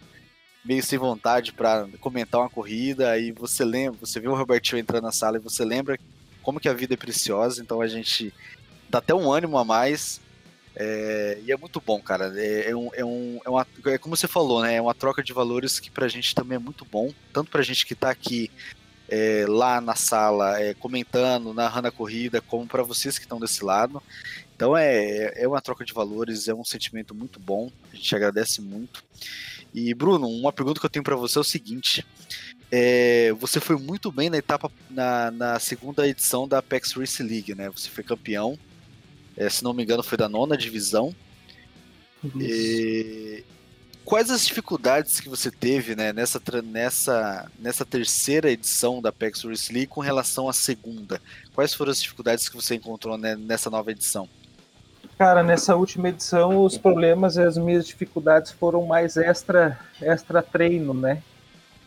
[0.65, 5.03] meio sem vontade para comentar uma corrida, aí você lembra, você vê o Robertinho entrando
[5.03, 5.97] na sala e você lembra
[6.43, 8.33] como que a vida é preciosa, então a gente
[8.89, 10.19] dá até um ânimo a mais.
[10.81, 12.33] É, e é muito bom, cara.
[12.37, 14.75] É, é, um, é, um, é, uma, é como você falou, né?
[14.75, 17.13] É uma troca de valores que pra gente também é muito bom.
[17.33, 18.49] Tanto pra gente que tá aqui
[19.09, 23.61] é, lá na sala é, comentando, narrando a corrida, como para vocês que estão desse
[23.61, 24.01] lado.
[24.55, 27.69] Então é, é uma troca de valores, é um sentimento muito bom.
[27.91, 29.03] A gente agradece muito.
[29.73, 32.05] E Bruno, uma pergunta que eu tenho para você é o seguinte:
[32.71, 37.53] é, você foi muito bem na etapa na, na segunda edição da Apex Race League,
[37.53, 37.69] né?
[37.69, 38.57] Você foi campeão
[39.39, 41.15] é, se não me engano, foi da nona divisão.
[42.35, 43.43] E...
[44.03, 49.71] Quais as dificuldades que você teve né, nessa, nessa, nessa terceira edição da PEX Race
[49.71, 51.21] League com relação à segunda?
[51.53, 54.27] Quais foram as dificuldades que você encontrou né, nessa nova edição?
[55.17, 60.93] Cara, nessa última edição os problemas e as minhas dificuldades foram mais extra, extra treino,
[60.93, 61.21] né?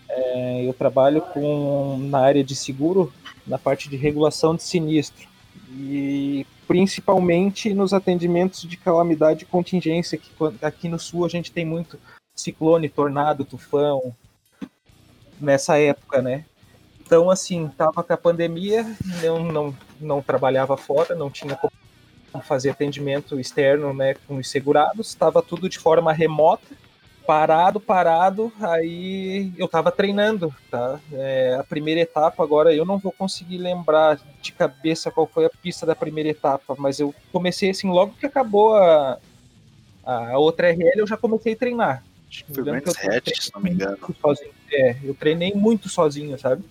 [0.09, 3.13] É, eu trabalho com, na área de seguro,
[3.47, 5.27] na parte de regulação de sinistro.
[5.71, 10.31] E principalmente nos atendimentos de calamidade e contingência, que
[10.63, 11.99] aqui no sul a gente tem muito
[12.35, 14.15] ciclone, tornado, tufão,
[15.41, 16.45] nessa época, né?
[17.05, 18.87] Então, assim, tava com a pandemia,
[19.23, 21.73] não, não, não trabalhava fora, não tinha como
[22.43, 26.65] fazer atendimento externo né, com os segurados, estava tudo de forma remota,
[27.27, 31.01] parado, parado, aí eu tava treinando, tá?
[31.13, 35.51] É, a primeira etapa agora eu não vou conseguir lembrar de cabeça qual foi a
[35.51, 39.19] pista da primeira etapa, mas eu comecei assim, logo que acabou a,
[40.05, 42.05] a outra RL, eu já comecei a treinar.
[42.53, 43.99] Foi o se não me engano.
[44.21, 44.51] Sozinho.
[44.73, 46.65] É, eu treinei muito sozinho, sabe?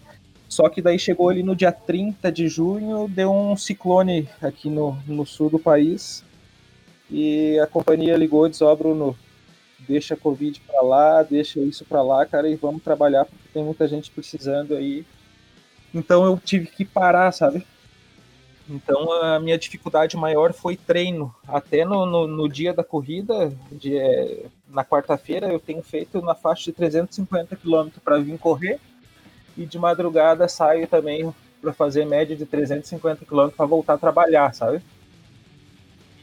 [0.49, 4.97] Só que daí chegou ali no dia 30 de junho, deu um ciclone aqui no,
[5.07, 6.25] no sul do país.
[7.09, 9.17] E a companhia ligou e disse, ó, oh, Bruno,
[9.87, 13.63] deixa a Covid para lá, deixa isso para lá, cara, e vamos trabalhar porque tem
[13.63, 15.05] muita gente precisando aí.
[15.93, 17.65] Então eu tive que parar, sabe?
[18.69, 21.33] Então a minha dificuldade maior foi treino.
[21.47, 26.33] Até no, no, no dia da corrida, de, é, na quarta-feira, eu tenho feito na
[26.33, 28.79] faixa de 350 km para vir correr.
[29.57, 34.53] E de madrugada saio também para fazer média de 350 km para voltar a trabalhar,
[34.53, 34.81] sabe?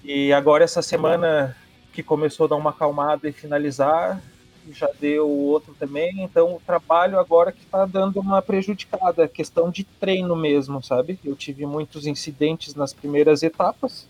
[0.02, 1.54] E agora essa semana
[1.99, 4.22] que começou a dar uma acalmada e finalizar,
[4.70, 9.82] já deu outro também, então o trabalho agora que está dando uma prejudicada, questão de
[9.82, 11.18] treino mesmo, sabe?
[11.24, 14.07] Eu tive muitos incidentes nas primeiras etapas.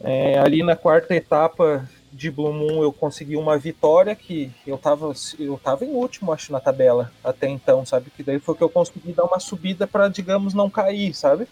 [0.00, 5.12] É, ali na quarta etapa de Blue Moon eu consegui uma vitória que eu estava
[5.40, 8.12] eu tava em último, acho, na tabela até então, sabe?
[8.16, 11.48] Que daí foi que eu consegui dar uma subida para, digamos, não cair, sabe?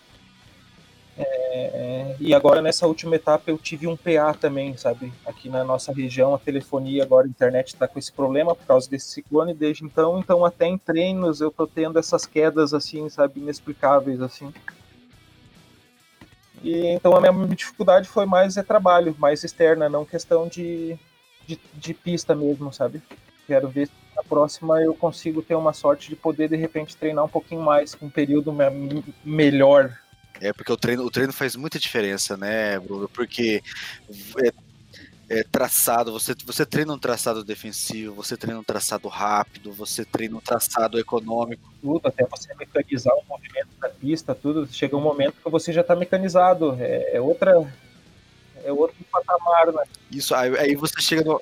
[1.17, 5.13] É, e agora nessa última etapa eu tive um PA também, sabe?
[5.25, 8.91] Aqui na nossa região a telefonia agora a internet está com esse problema por causa
[8.91, 13.41] desse ciclone desde então, então até em treinos eu tô tendo essas quedas assim, sabe,
[13.41, 14.53] inexplicáveis assim.
[16.63, 20.99] E então a minha dificuldade foi mais é trabalho, mais externa, não questão de,
[21.47, 23.01] de, de pista mesmo, sabe?
[23.47, 27.25] Quero ver se na próxima eu consigo ter uma sorte de poder de repente treinar
[27.25, 29.97] um pouquinho mais, com um período me melhor
[30.41, 33.09] é porque o treino, o treino faz muita diferença, né, Bruno?
[33.09, 33.63] Porque
[34.43, 34.53] é,
[35.29, 40.37] é, traçado, você, você treina um traçado defensivo, você treina um traçado rápido, você treina
[40.37, 41.73] um traçado econômico.
[41.81, 44.67] Tudo, até você mecanizar o movimento da pista, tudo.
[44.71, 46.77] Chega um momento que você já está mecanizado.
[46.81, 47.53] É, é, outra.
[48.65, 49.85] É outro patamar, né?
[50.11, 51.41] Isso, aí, aí você chega no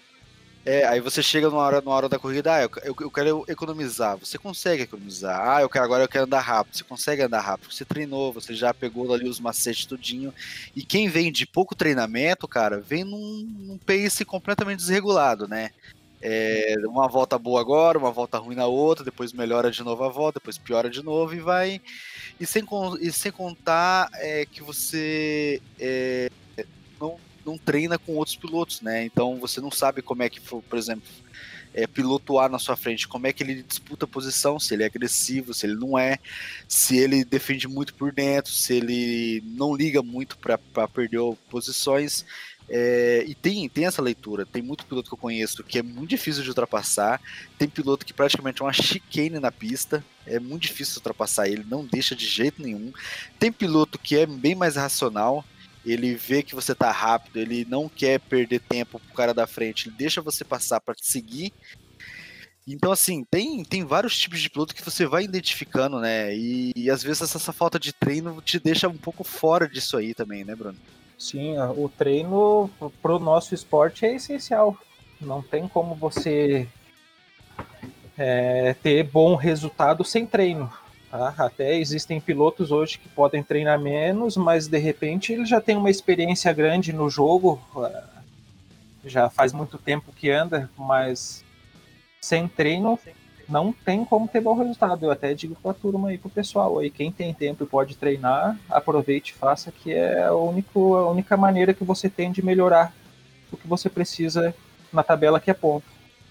[0.64, 3.44] é, aí você chega numa hora, numa hora da corrida, ah, eu, eu, eu, quero
[3.48, 4.16] economizar.
[4.16, 5.40] Você consegue economizar.
[5.40, 6.76] Ah, eu quero, agora eu quero andar rápido.
[6.76, 7.72] Você consegue andar rápido.
[7.72, 10.32] Você treinou, você já pegou ali os macetes tudinho.
[10.74, 15.70] E quem vem de pouco treinamento, cara, vem num, num pace completamente desregulado, né?
[16.24, 20.08] É, uma volta boa agora, uma volta ruim na outra, depois melhora de novo a
[20.08, 21.80] volta, depois piora de novo e vai.
[22.38, 22.64] E sem,
[23.00, 26.30] e sem contar é, que você é,
[27.45, 29.05] não treina com outros pilotos, né?
[29.05, 31.09] Então você não sabe como é que, por exemplo,
[31.74, 34.82] é, piloto A na sua frente, como é que ele disputa a posição, se ele
[34.82, 36.18] é agressivo, se ele não é,
[36.68, 41.20] se ele defende muito por dentro, se ele não liga muito para perder
[41.51, 42.24] posições.
[42.68, 44.47] É, e tem, tem essa leitura.
[44.47, 47.20] Tem muito piloto que eu conheço que é muito difícil de ultrapassar.
[47.59, 50.05] Tem piloto que praticamente é uma chicane na pista.
[50.26, 52.93] É muito difícil ultrapassar ele, não deixa de jeito nenhum.
[53.38, 55.45] Tem piloto que é bem mais racional.
[55.85, 59.89] Ele vê que você tá rápido, ele não quer perder tempo pro cara da frente,
[59.89, 61.53] ele deixa você passar para te seguir.
[62.66, 66.33] Então, assim, tem, tem vários tipos de piloto que você vai identificando, né?
[66.35, 69.97] E, e às vezes essa, essa falta de treino te deixa um pouco fora disso
[69.97, 70.78] aí também, né, Bruno?
[71.18, 72.70] Sim, o treino
[73.01, 74.76] pro nosso esporte é essencial.
[75.20, 76.68] Não tem como você
[78.16, 80.72] é, ter bom resultado sem treino.
[81.12, 81.34] Tá?
[81.36, 85.90] Até existem pilotos hoje que podem treinar menos, mas de repente ele já tem uma
[85.90, 88.02] experiência grande no jogo, é,
[89.04, 91.44] já faz muito tempo que anda, mas
[92.18, 92.98] sem treino
[93.46, 95.04] não tem como ter bom resultado.
[95.04, 97.66] Eu até digo para a turma aí, para o pessoal aí, quem tem tempo e
[97.66, 102.42] pode treinar, aproveite, faça, que é a, único, a única maneira que você tem de
[102.42, 102.90] melhorar
[103.52, 104.54] o que você precisa
[104.90, 105.84] na tabela que é ponto.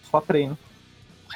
[0.09, 0.57] Só treino.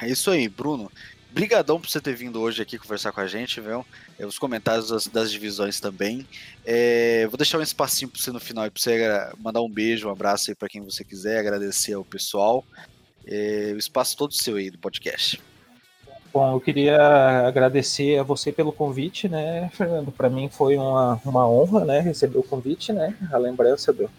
[0.01, 0.91] É isso aí, Bruno.
[1.35, 3.85] Brigadão por você ter vindo hoje aqui conversar com a gente, viu?
[4.17, 6.25] É, os comentários das, das divisões também.
[6.65, 10.11] É, vou deixar um espacinho para você no final para você mandar um beijo, um
[10.11, 12.63] abraço aí para quem você quiser, agradecer ao pessoal.
[13.27, 15.41] É, o espaço todo seu aí do podcast.
[16.33, 16.97] Bom, eu queria
[17.45, 20.13] agradecer a você pelo convite, né, Fernando?
[20.13, 23.13] Para mim foi uma, uma honra, né, receber o convite, né?
[23.29, 24.09] A lembrança do,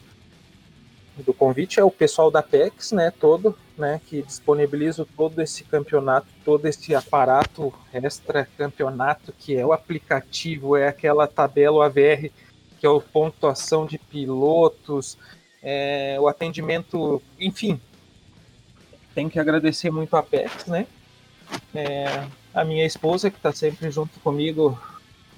[1.23, 6.27] do convite é o pessoal da PEX, né, todo, né, que disponibiliza todo esse campeonato,
[6.45, 12.31] todo esse aparato extra campeonato que é o aplicativo, é aquela tabela o AVR
[12.79, 15.17] que é a pontuação de pilotos,
[15.63, 17.81] é, o atendimento, enfim,
[19.15, 20.87] tem que agradecer muito a PEX, né?
[21.75, 24.79] É, a minha esposa, que está sempre junto comigo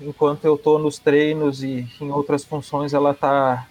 [0.00, 3.68] enquanto eu estou nos treinos e em outras funções, ela está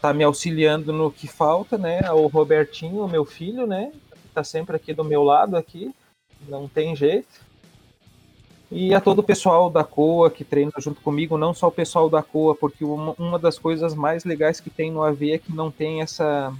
[0.00, 2.10] tá me auxiliando no que falta, né?
[2.12, 3.92] O Robertinho, meu filho, né?
[4.26, 5.94] Está sempre aqui do meu lado aqui,
[6.48, 7.46] não tem jeito.
[8.70, 12.10] E a todo o pessoal da COA que treina junto comigo, não só o pessoal
[12.10, 15.54] da COA, porque uma, uma das coisas mais legais que tem no AV é que
[15.54, 16.52] não tem essa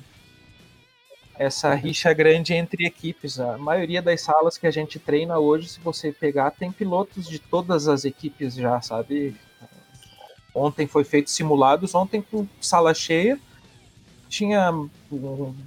[1.38, 3.38] essa rixa grande entre equipes.
[3.38, 7.38] A maioria das salas que a gente treina hoje, se você pegar, tem pilotos de
[7.38, 9.36] todas as equipes já, sabe?
[10.58, 13.38] Ontem foi feito simulados, ontem com sala cheia,
[14.26, 14.72] tinha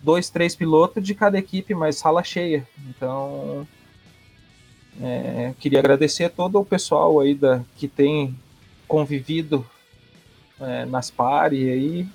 [0.04, 2.68] dois, três pilotos de cada equipe, mas sala cheia.
[2.90, 3.68] Então,
[5.00, 8.36] é, queria agradecer a todo o pessoal aí da, que tem
[8.88, 9.64] convivido
[10.60, 12.08] é, nas pares aí.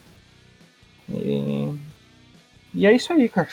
[1.08, 1.78] E
[2.74, 3.48] e é isso aí, cara.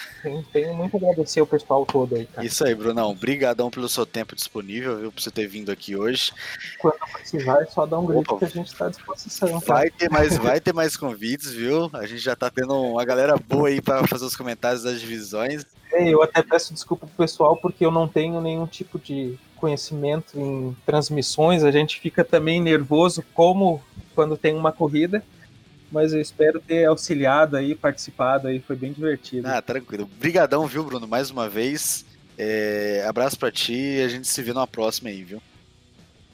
[0.52, 2.46] Tenho muito a agradecer o pessoal todo aí, cara.
[2.46, 3.12] Isso aí, Brunão.
[3.12, 6.34] Obrigadão pelo seu tempo disponível, viu, por você ter vindo aqui hoje.
[6.80, 9.60] Quando precisar, é só dar um grito Opa, que a gente está à disposição.
[9.60, 11.90] Vai ter, mais, vai ter mais convites, viu?
[11.94, 15.66] A gente já tá tendo uma galera boa aí para fazer os comentários das divisões.
[15.94, 20.76] Eu até peço desculpa pro pessoal, porque eu não tenho nenhum tipo de conhecimento em
[20.84, 21.64] transmissões.
[21.64, 23.84] A gente fica também nervoso, como
[24.16, 25.24] quando tem uma corrida
[25.92, 29.48] mas eu espero ter auxiliado aí, participado aí, foi bem divertido.
[29.48, 30.10] Ah, tranquilo.
[30.20, 32.06] Brigadão, viu, Bruno, mais uma vez.
[32.38, 35.42] É, abraço para ti e a gente se vê numa próxima aí, viu?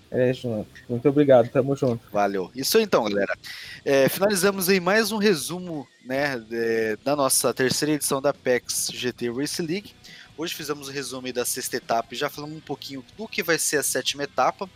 [0.10, 0.70] É, junto.
[0.88, 2.02] Muito obrigado, tamo junto.
[2.12, 2.50] Valeu.
[2.56, 3.38] Isso então, galera.
[3.84, 9.32] É, finalizamos aí mais um resumo né, de, da nossa terceira edição da PEX GT
[9.32, 9.92] Race League.
[10.38, 13.44] Hoje fizemos o um resumo da sexta etapa e já falamos um pouquinho do que
[13.44, 14.70] vai ser a sétima etapa.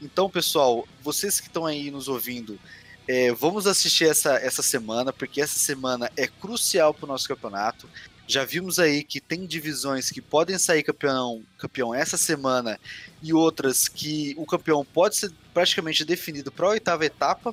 [0.00, 2.58] Então, pessoal, vocês que estão aí nos ouvindo,
[3.12, 7.90] é, vamos assistir essa, essa semana, porque essa semana é crucial para o nosso campeonato.
[8.24, 12.78] Já vimos aí que tem divisões que podem sair campeão, campeão essa semana
[13.20, 17.52] e outras que o campeão pode ser praticamente definido para a oitava etapa.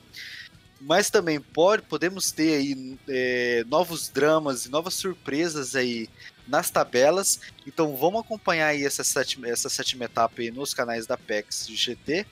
[0.79, 6.07] Mas também pode, podemos ter aí é, novos dramas e novas surpresas aí
[6.47, 7.39] nas tabelas.
[7.65, 12.25] Então vamos acompanhar aí essa sétima, essa sétima etapa aí nos canais da PEX GT.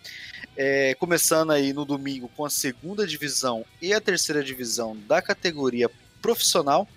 [0.58, 5.90] É, começando aí no domingo com a segunda divisão e a terceira divisão da categoria
[6.22, 6.88] profissional.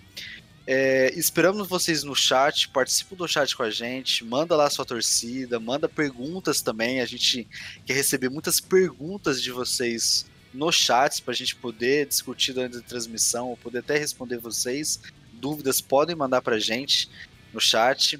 [0.71, 5.59] É, esperamos vocês no chat, participe do chat com a gente, manda lá sua torcida,
[5.59, 7.01] manda perguntas também.
[7.01, 7.47] A gente
[7.85, 12.81] quer receber muitas perguntas de vocês no chat para a gente poder discutir durante a
[12.81, 14.99] transmissão, ou poder até responder vocês.
[15.39, 17.09] Dúvidas podem mandar para a gente
[17.53, 18.19] no chat.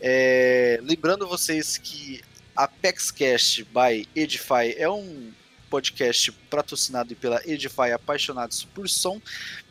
[0.00, 2.22] É, lembrando vocês que
[2.56, 5.32] ApexCast by Edify é um
[5.68, 9.20] podcast patrocinado pela Edify Apaixonados por Som.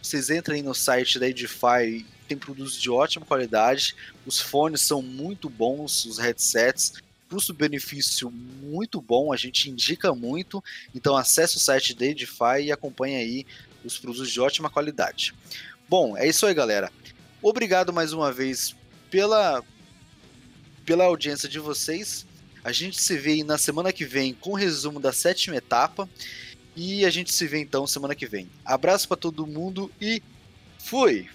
[0.01, 3.95] Vocês entrem no site da Edify, tem produtos de ótima qualidade,
[4.25, 6.93] os fones são muito bons, os headsets,
[7.29, 10.63] custo-benefício muito bom, a gente indica muito.
[10.95, 13.45] Então acesse o site da Edify e acompanhe aí
[13.83, 15.33] os produtos de ótima qualidade.
[15.89, 16.91] Bom, é isso aí, galera.
[17.41, 18.75] Obrigado mais uma vez
[19.09, 19.63] pela,
[20.85, 22.27] pela audiência de vocês.
[22.63, 26.07] A gente se vê na semana que vem com o resumo da sétima etapa.
[26.75, 28.47] E a gente se vê então semana que vem.
[28.63, 30.21] Abraço para todo mundo e
[30.77, 31.27] fui!